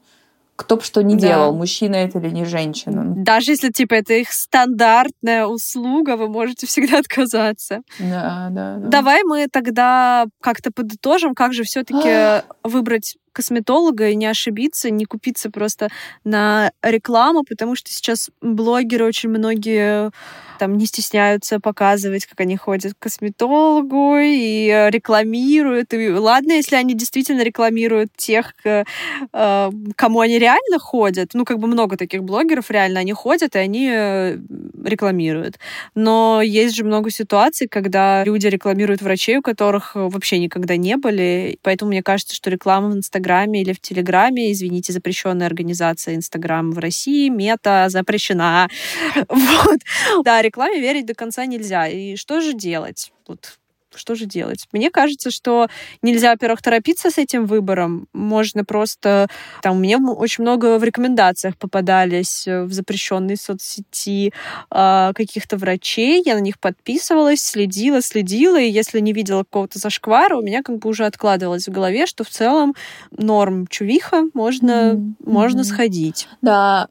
[0.57, 1.21] Кто бы что ни да.
[1.21, 3.05] делал, мужчина это или не женщина.
[3.15, 7.83] Даже если, типа, это их стандартная услуга, вы можете всегда отказаться.
[7.99, 8.89] Да, да, да.
[8.89, 15.51] Давай мы тогда как-то подытожим, как же все-таки выбрать косметолога и не ошибиться, не купиться
[15.51, 15.89] просто
[16.25, 20.11] на рекламу, потому что сейчас блогеры очень многие
[20.59, 25.95] там не стесняются показывать, как они ходят к косметологу и э, рекламируют.
[25.95, 28.85] И ладно, если они действительно рекламируют тех, э,
[29.33, 31.31] кому они реально ходят.
[31.35, 34.39] Ну, как бы много таких блогеров реально, они ходят, и они э,
[34.85, 35.59] рекламируют.
[35.95, 41.59] Но есть же много ситуаций, когда люди рекламируют врачей, у которых вообще никогда не были.
[41.63, 46.79] Поэтому мне кажется, что реклама в Инстаграме или в Телеграме, извините, запрещенная организация Инстаграм в
[46.79, 48.69] России, мета запрещена.
[49.29, 49.81] Вот.
[50.25, 51.89] Да, рекламе верить до конца нельзя.
[51.89, 53.13] И что же делать?
[53.29, 53.59] Вот
[53.97, 54.67] что же делать?
[54.73, 55.69] Мне кажется, что
[56.03, 58.09] нельзя, во-первых, торопиться с этим выбором.
[58.13, 59.29] Можно просто...
[59.63, 64.33] Там, мне очень много в рекомендациях попадались э, в запрещенной соцсети
[64.71, 66.23] э, каких-то врачей.
[66.25, 68.61] Я на них подписывалась, следила, следила.
[68.61, 72.25] И если не видела какого-то зашквара, у меня как бы уже откладывалось в голове, что
[72.25, 72.75] в целом
[73.11, 75.15] норм чувиха, можно, mm-hmm.
[75.25, 76.29] можно сходить.
[76.43, 76.89] Да,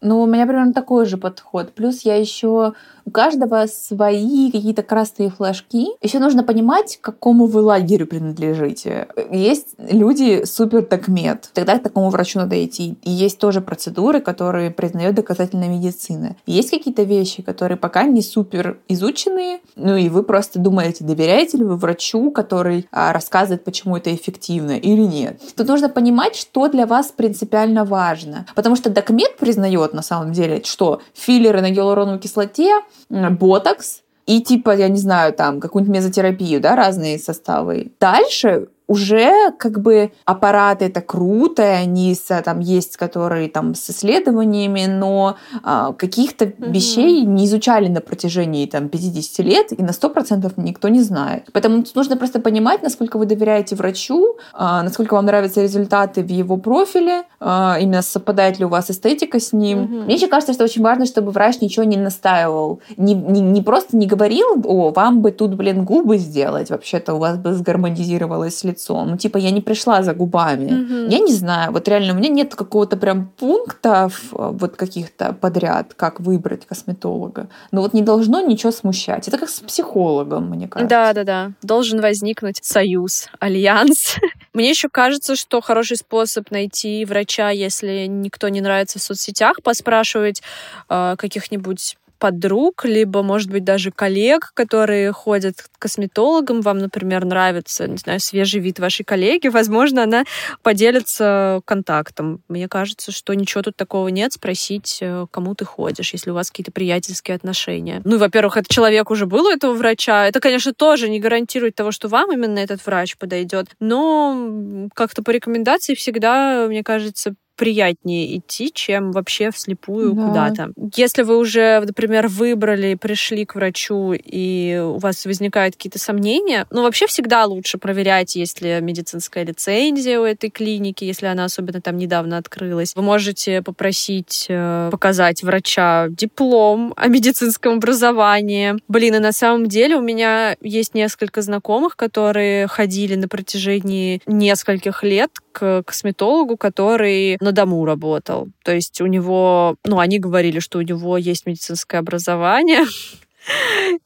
[0.00, 1.72] ну, у меня примерно такой же подход.
[1.72, 2.74] Плюс я еще
[3.08, 5.88] у каждого свои какие-то красные флажки.
[6.02, 9.08] Еще нужно понимать, к какому вы лагерю принадлежите.
[9.32, 11.48] Есть люди супер такмед.
[11.54, 12.96] Тогда к такому врачу надо идти.
[13.02, 16.36] И есть тоже процедуры, которые признает доказательная медицина.
[16.46, 19.60] Есть какие-то вещи, которые пока не супер изученные.
[19.74, 24.72] Ну и вы просто думаете, доверяете ли вы врачу, который а, рассказывает, почему это эффективно
[24.72, 25.40] или нет.
[25.56, 28.44] Тут нужно понимать, что для вас принципиально важно.
[28.54, 34.76] Потому что докмед признает на самом деле, что филлеры на гиалуроновой кислоте ботокс и типа,
[34.76, 37.92] я не знаю, там, какую-нибудь мезотерапию, да, разные составы.
[37.98, 44.86] Дальше уже как бы аппараты это круто, они с, там есть, которые там с исследованиями,
[44.88, 46.72] но а, каких-то mm-hmm.
[46.72, 51.48] вещей не изучали на протяжении там 50 лет, и на 100% никто не знает.
[51.52, 56.56] Поэтому нужно просто понимать, насколько вы доверяете врачу, а, насколько вам нравятся результаты в его
[56.56, 59.78] профиле, а, именно совпадает ли у вас эстетика с ним.
[59.80, 60.04] Mm-hmm.
[60.04, 63.98] Мне еще кажется, что очень важно, чтобы врач ничего не настаивал, не, не, не просто
[63.98, 68.77] не говорил, о, вам бы тут, блин, губы сделать, вообще-то у вас бы сгармонизировалось лицо,
[68.78, 69.04] лицо.
[69.04, 70.66] Ну, типа, я не пришла за губами.
[70.66, 71.10] Угу.
[71.10, 75.94] Я не знаю, вот реально, у меня нет какого-то прям пунктов э, вот каких-то подряд,
[75.94, 77.48] как выбрать косметолога.
[77.72, 79.28] Но вот не должно ничего смущать.
[79.28, 80.88] Это как с психологом, мне кажется.
[80.88, 81.52] Да-да-да.
[81.62, 84.16] Должен возникнуть союз, альянс.
[84.54, 90.42] Мне еще кажется, что хороший способ найти врача, если никто не нравится в соцсетях, поспрашивать
[90.88, 96.60] э, каких-нибудь подруг, либо, может быть, даже коллег, которые ходят к косметологам.
[96.60, 99.48] Вам, например, нравится, не знаю, свежий вид вашей коллеги.
[99.48, 100.24] Возможно, она
[100.62, 102.42] поделится контактом.
[102.48, 104.32] Мне кажется, что ничего тут такого нет.
[104.32, 108.02] Спросить, э, кому ты ходишь, если у вас какие-то приятельские отношения.
[108.04, 110.26] Ну, во-первых, этот человек уже был у этого врача.
[110.26, 113.68] Это, конечно, тоже не гарантирует того, что вам именно этот врач подойдет.
[113.80, 120.26] Но как-то по рекомендации всегда, мне кажется, приятнее идти, чем вообще вслепую да.
[120.26, 120.72] куда-то.
[120.94, 126.82] Если вы уже, например, выбрали, пришли к врачу, и у вас возникают какие-то сомнения, ну,
[126.82, 131.96] вообще всегда лучше проверять, есть ли медицинская лицензия у этой клиники, если она особенно там
[131.96, 132.92] недавно открылась.
[132.94, 138.76] Вы можете попросить э, показать врача диплом о медицинском образовании.
[138.86, 145.02] Блин, и на самом деле у меня есть несколько знакомых, которые ходили на протяжении нескольких
[145.02, 148.48] лет к косметологу, который на дому работал.
[148.62, 152.84] То есть у него, ну, они говорили, что у него есть медицинское образование,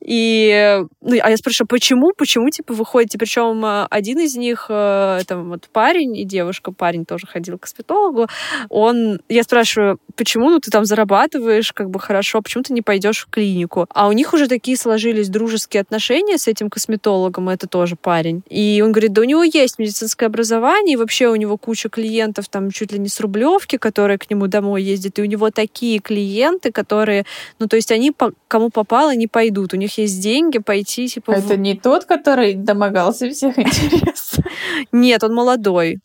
[0.01, 3.19] и, ну, а я спрашиваю, почему, почему, типа, вы ходите?
[3.19, 7.63] Причем э, один из них, э, это вот парень и девушка, парень тоже ходил к
[7.63, 8.29] косметологу,
[8.69, 13.27] он, я спрашиваю, почему, ну, ты там зарабатываешь, как бы, хорошо, почему ты не пойдешь
[13.27, 13.87] в клинику?
[13.91, 18.43] А у них уже такие сложились дружеские отношения с этим косметологом, это тоже парень.
[18.49, 22.49] И он говорит, да у него есть медицинское образование, и вообще у него куча клиентов,
[22.49, 25.99] там, чуть ли не с Рублевки, которые к нему домой ездят, и у него такие
[25.99, 27.25] клиенты, которые,
[27.59, 28.13] ну, то есть они,
[28.49, 29.75] кому попало, не пойдут.
[29.75, 31.33] У них есть деньги пойти, типа...
[31.33, 31.59] Это в...
[31.59, 34.45] не тот, который домогался всех интересов?
[34.93, 35.99] Нет, он молодой.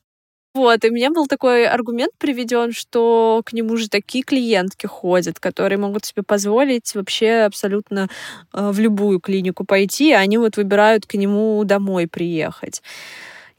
[0.58, 5.40] Вот, и у меня был такой аргумент приведен, что к нему же такие клиентки ходят,
[5.40, 8.10] которые могут себе позволить вообще абсолютно
[8.54, 12.82] э, в любую клинику пойти, а они вот выбирают к нему домой приехать.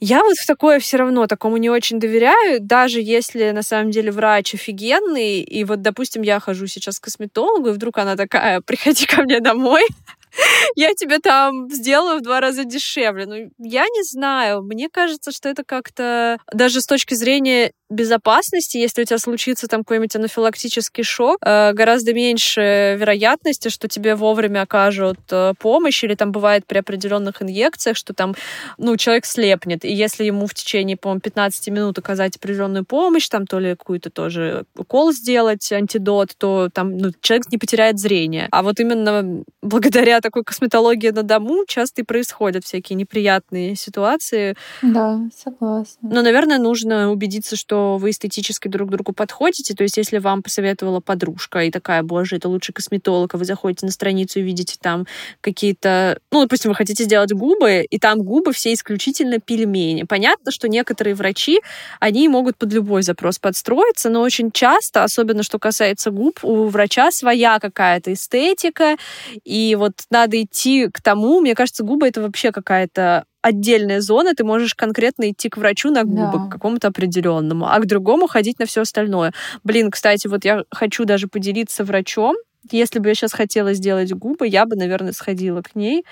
[0.01, 4.12] Я вот в такое все равно такому не очень доверяю, даже если на самом деле
[4.12, 9.07] врач офигенный, и вот, допустим, я хожу сейчас к косметологу, и вдруг она такая, приходи
[9.07, 9.82] ко мне домой,
[10.76, 13.26] я тебе там сделаю в два раза дешевле.
[13.26, 14.62] Ну, я не знаю.
[14.62, 19.80] Мне кажется, что это как-то даже с точки зрения безопасности, если у тебя случится там
[19.80, 26.30] какой-нибудь анафилактический шок, э, гораздо меньше вероятности, что тебе вовремя окажут э, помощь, или там
[26.30, 28.34] бывает при определенных инъекциях, что там,
[28.76, 33.47] ну, человек слепнет, и если ему в течение, по-моему, 15 минут оказать определенную помощь, там
[33.47, 38.49] то ли какую-то тоже укол сделать, антидот, то там, ну, человек не потеряет зрение.
[38.51, 44.57] А вот именно благодаря такой косметологии на дому часто и происходят всякие неприятные ситуации.
[44.82, 46.09] Да, согласна.
[46.11, 49.72] Но, наверное, нужно убедиться, что что вы эстетически друг другу подходите.
[49.74, 53.87] То есть, если вам посоветовала подружка и такая, боже, это лучший косметолог, а вы заходите
[53.87, 55.07] на страницу и видите там
[55.41, 56.18] какие-то...
[56.33, 60.03] Ну, допустим, вы хотите сделать губы, и там губы все исключительно пельмени.
[60.03, 61.61] Понятно, что некоторые врачи,
[62.01, 67.12] они могут под любой запрос подстроиться, но очень часто, особенно что касается губ, у врача
[67.12, 68.97] своя какая-то эстетика,
[69.45, 74.45] и вот надо идти к тому, мне кажется, губы— это вообще какая-то отдельная зона, ты
[74.45, 76.47] можешь конкретно идти к врачу на губы, да.
[76.47, 79.32] к какому-то определенному, а к другому ходить на все остальное.
[79.64, 82.36] Блин, кстати, вот я хочу даже поделиться врачом,
[82.70, 86.05] если бы я сейчас хотела сделать губы, я бы, наверное, сходила к ней.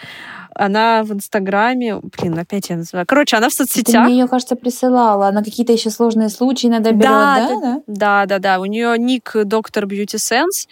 [0.55, 1.97] Она в Инстаграме...
[1.97, 3.05] Блин, опять я называю.
[3.07, 4.07] Короче, она в соцсетях.
[4.07, 5.31] Ты мне ее, кажется, присылала.
[5.33, 7.37] На какие-то еще сложные случаи надо берет, да?
[7.37, 8.27] Да, да, да.
[8.27, 8.61] да, да.
[8.61, 10.69] У нее ник доктор Beauty Sense.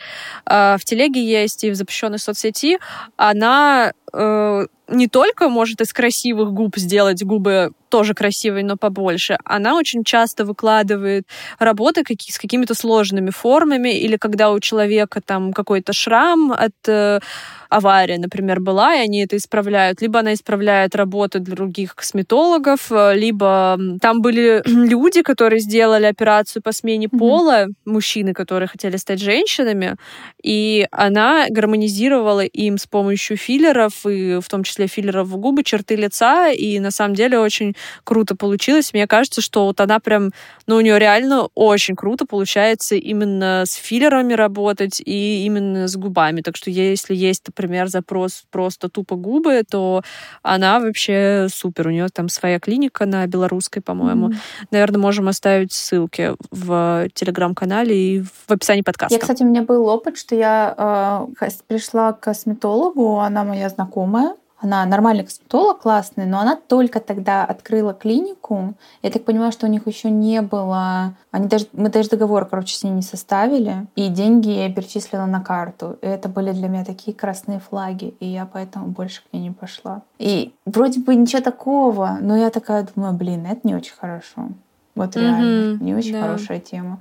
[0.47, 2.79] В телеге есть и в запрещенной соцсети.
[3.17, 9.77] Она э, не только может из красивых губ сделать губы тоже красивые, но побольше, она
[9.77, 11.29] очень часто выкладывает
[11.61, 17.21] работы какие, с какими-то сложными формами, или когда у человека там какой-то шрам от э,
[17.69, 20.03] авария, например, была, и они это исправляют.
[20.03, 26.73] Либо она исправляет работы других косметологов, э, либо там были люди, которые сделали операцию по
[26.73, 27.19] смене mm-hmm.
[27.19, 29.95] пола, мужчины, которые хотели стать женщинами,
[30.43, 35.97] и она гармонизировала им с помощью филлеров, и в том числе филлеров в губы, черты
[35.97, 38.93] лица, и на самом деле очень круто получилось.
[38.93, 40.31] Мне кажется, что вот она прям,
[40.67, 46.41] ну, у нее реально очень круто получается именно с филлерами работать и именно с губами.
[46.41, 50.03] Так что если есть, например, запрос просто тупо губы, то
[50.43, 51.89] она вообще супер.
[51.89, 54.29] У нее там своя клиника на белорусской, по-моему.
[54.29, 54.67] Mm-hmm.
[54.71, 59.15] Наверное, можем оставить ссылки в телеграм-канале и в описании подкаста.
[59.15, 64.35] Я, кстати, у меня был опыт, что я э, пришла к косметологу, она моя знакомая,
[64.65, 68.75] она нормальный косметолог, классный, но она только тогда открыла клинику.
[69.03, 71.15] Я так понимаю, что у них еще не было...
[71.31, 71.67] Они даже...
[71.73, 73.87] Мы даже договор, короче, с ней не составили.
[73.95, 75.99] И деньги я перечислила на карту.
[76.03, 78.15] И это были для меня такие красные флаги.
[78.21, 80.03] И я поэтому больше к ней не пошла.
[80.19, 84.49] И вроде бы ничего такого, но я такая думаю, блин, это не очень хорошо.
[84.95, 86.23] Вот реально, mm-hmm, не очень да.
[86.23, 87.01] хорошая тема.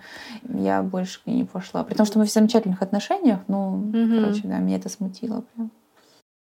[0.50, 1.84] Я больше к ней не пошла.
[1.84, 4.22] При том, что мы в замечательных отношениях, но, mm-hmm.
[4.22, 5.70] короче, да, меня это смутило прям.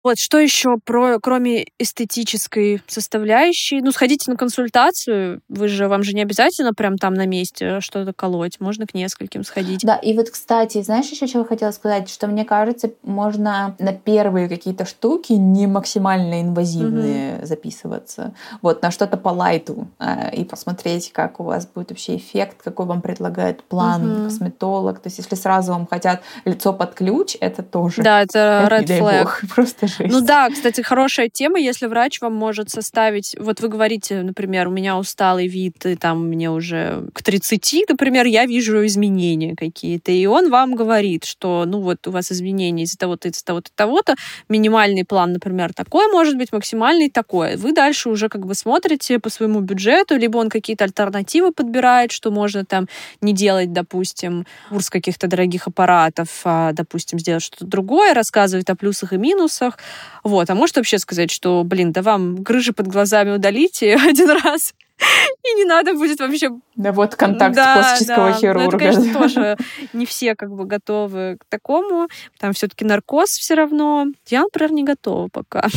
[0.04, 3.80] Вот, что еще про, кроме эстетической составляющей?
[3.80, 5.40] Ну, сходите на консультацию.
[5.48, 8.60] Вы же, вам же не обязательно прям там на месте что-то колоть.
[8.60, 9.80] Можно к нескольким сходить.
[9.82, 12.10] Да, и вот, кстати, знаешь, еще чего хотела сказать?
[12.10, 17.46] Что мне кажется, можно на первые какие-то штуки не максимально инвазивные угу.
[17.46, 18.34] записываться.
[18.60, 19.88] Вот, на что-то по лайту.
[19.98, 24.24] Э, и посмотреть, как у вас будет вообще эффект, какой вам предлагает план угу.
[24.24, 24.98] косметолог.
[24.98, 28.02] То есть, если сразу вам хотят лицо под ключ, это тоже...
[28.02, 29.30] Да, это red flag.
[29.54, 30.12] Просто жесть.
[30.12, 33.36] Ну да, кстати, хорошая тема, если врач вам может составить...
[33.38, 38.26] Вот вы говорите, например, у меня усталый вид, и там мне уже к 30, например,
[38.26, 42.98] я вижу изменения какие-то, и он вам говорит, что, ну вот, у вас изменения из-за
[42.98, 44.14] того-то, из-за того-то, того-то,
[44.48, 47.56] минимальный план, например, такой может быть, максимальный такой.
[47.56, 52.30] Вы дальше уже как бы смотрите по своему бюджету, либо он какие-то альтернативы подбирает, что
[52.30, 52.86] можно там
[53.20, 59.12] не делать, допустим, курс каких-то дорогих аппаратов, а, допустим, сделать что-то другое, рассказывает о плюсах
[59.12, 59.78] и минусах,
[60.22, 60.48] вот.
[60.50, 65.54] А может вообще сказать, что, блин, да вам грыжи под глазами удалите один раз, и
[65.54, 66.50] не надо будет вообще...
[66.76, 68.32] Да вот контакт да, пластического да.
[68.34, 68.62] хирурга.
[68.70, 69.56] Ну, это, конечно, тоже
[69.92, 72.08] не все как бы готовы к такому.
[72.38, 74.06] Там все таки наркоз все равно.
[74.26, 75.68] Я, например, не готова пока.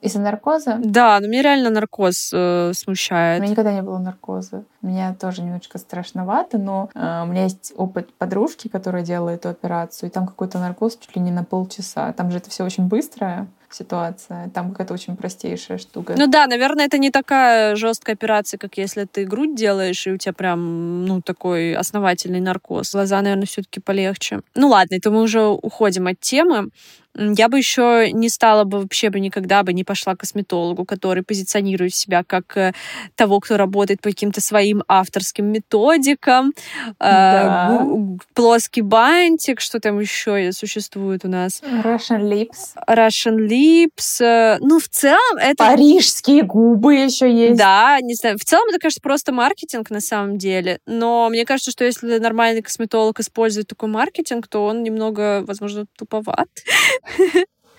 [0.00, 0.80] Из-за наркоза?
[0.84, 3.40] Да, но мне реально наркоз э, смущает.
[3.40, 4.64] У меня никогда не было наркоза.
[4.82, 10.10] Меня тоже немножечко страшновато, но э, у меня есть опыт подружки, которая делала эту операцию,
[10.10, 12.12] и там какой-то наркоз чуть ли не на полчаса.
[12.12, 14.48] Там же это все очень быстрое ситуация.
[14.50, 16.14] Там какая-то очень простейшая штука.
[16.16, 20.16] Ну да, наверное, это не такая жесткая операция, как если ты грудь делаешь, и у
[20.16, 22.92] тебя прям, ну, такой основательный наркоз.
[22.92, 24.40] Глаза, наверное, все-таки полегче.
[24.54, 26.70] Ну ладно, это мы уже уходим от темы.
[27.16, 31.22] Я бы еще не стала бы вообще бы никогда бы не пошла к косметологу, который
[31.22, 32.72] позиционирует себя как э,
[33.14, 36.52] того, кто работает по каким-то своим авторским методикам.
[36.88, 37.88] Э, да.
[38.34, 41.62] Плоский бантик, что там еще существует у нас?
[41.62, 42.74] Russian Lips.
[42.88, 44.20] Russian Lips.
[44.20, 45.64] Э, ну, в целом это...
[45.64, 47.56] Парижские губы еще есть.
[47.56, 48.38] Да, не знаю.
[48.38, 50.80] В целом это, кажется, просто маркетинг на самом деле.
[50.86, 56.48] Но мне кажется, что если нормальный косметолог использует такой маркетинг, то он немного, возможно, туповат.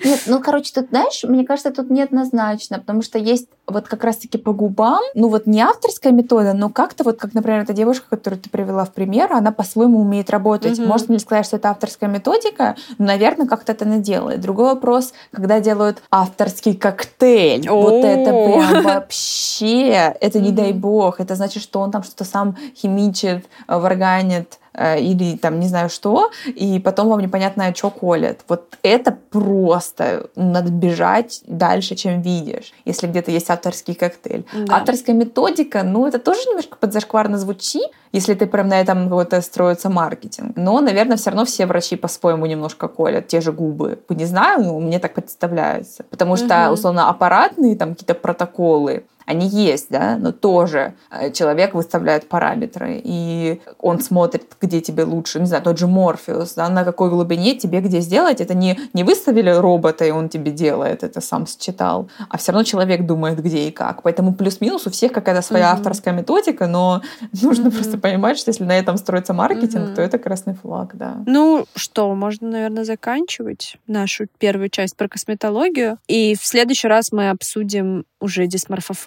[0.03, 4.37] Нет, ну, короче, тут, знаешь, мне кажется, тут неоднозначно, потому что есть вот как раз-таки
[4.37, 8.39] по губам, ну, вот не авторская метода, но как-то вот, как, например, эта девушка, которую
[8.39, 10.79] ты привела в пример, она по-своему умеет работать.
[10.79, 10.87] Угу.
[10.87, 12.75] Можно ли сказать, что это авторская методика?
[12.97, 14.41] Ну, наверное, как-то это она делает.
[14.41, 17.67] Другой вопрос, когда делают авторский коктейль.
[17.67, 17.81] О-о-о.
[17.81, 21.19] Вот это прям вообще, это не дай бог.
[21.19, 26.31] Это значит, что он там что-то сам химичит, варганит, Э, или там не знаю что,
[26.45, 28.41] и потом вам непонятно, что колят.
[28.47, 34.45] Вот это просто надо бежать дальше, чем видишь, если где-то есть авторский коктейль.
[34.53, 34.77] Да.
[34.77, 39.89] Авторская методика, ну, это тоже немножко подзашкварно звучит, если ты прям на этом вот строится
[39.89, 40.53] маркетинг.
[40.55, 43.99] Но, наверное, все равно все врачи по-своему немножко колят те же губы.
[44.09, 46.03] Не знаю, но мне так представляется.
[46.09, 52.29] Потому что, условно, аппаратные там какие-то протоколы, они есть, да, но тоже э, человек выставляет
[52.29, 57.09] параметры, и он смотрит, где тебе лучше, не знаю, тот же Морфеус, да, на какой
[57.09, 58.41] глубине тебе где сделать.
[58.41, 62.63] Это не, не выставили робота, и он тебе делает, это сам считал, а все равно
[62.63, 64.03] человек думает, где и как.
[64.03, 65.77] Поэтому плюс-минус у всех какая-то своя угу.
[65.77, 67.01] авторская методика, но
[67.41, 67.77] нужно угу.
[67.77, 69.95] просто понимать, что если на этом строится маркетинг, угу.
[69.95, 71.17] то это красный флаг, да.
[71.25, 77.29] Ну что, можно, наверное, заканчивать нашу первую часть про косметологию, и в следующий раз мы
[77.29, 78.47] обсудим уже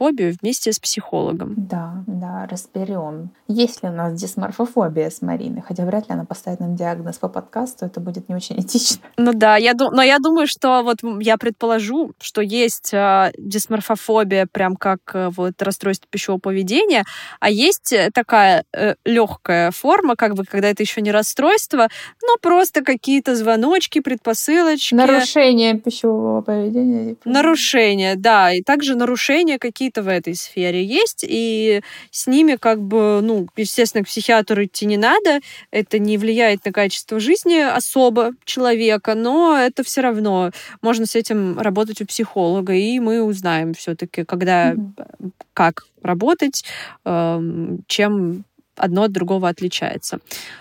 [0.09, 1.55] дисморфофобию вместе с психологом.
[1.57, 3.31] Да, да, разберем.
[3.49, 5.63] Есть ли у нас дисморфофобия с Мариной?
[5.67, 9.03] Хотя вряд ли она поставит нам диагноз по подкасту, это будет не очень этично.
[9.17, 14.77] Ну да, я, но я думаю, что вот я предположу, что есть э, дисморфофобия прям
[14.77, 17.05] как э, вот расстройство пищевого поведения,
[17.41, 21.89] а есть такая э, легкая форма, как бы, когда это еще не расстройство,
[22.23, 24.95] но просто какие-то звоночки, предпосылочки.
[24.95, 27.17] Нарушение пищевого поведения.
[27.25, 28.53] Нарушение, да.
[28.53, 34.05] И также нарушения какие-то в этой сфере есть, и с ними как бы, ну, естественно,
[34.05, 35.41] к психиатру идти не надо,
[35.71, 40.51] это не влияет на качество жизни особо человека, но это все равно
[40.83, 45.31] можно с этим работать у психолога, и мы узнаем все-таки, когда, mm-hmm.
[45.55, 46.65] как работать,
[47.05, 48.45] эм, чем
[48.79, 50.19] одно от другого отличается.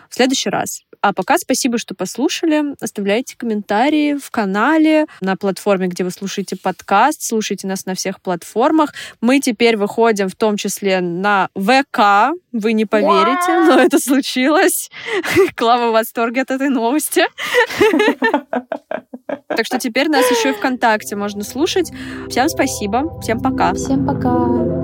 [0.09, 2.75] В следующий раз а пока спасибо, что послушали.
[2.81, 7.21] Оставляйте комментарии в канале, на платформе, где вы слушаете подкаст.
[7.23, 8.93] Слушайте нас на всех платформах.
[9.21, 12.33] Мы теперь выходим в том числе на ВК.
[12.51, 14.89] Вы не поверите, но это случилось.
[15.55, 17.23] Клава в восторге от этой новости.
[19.49, 21.91] Так что теперь нас еще и ВКонтакте можно слушать.
[22.29, 23.19] Всем спасибо.
[23.21, 23.73] Всем пока.
[23.73, 24.76] Всем пока.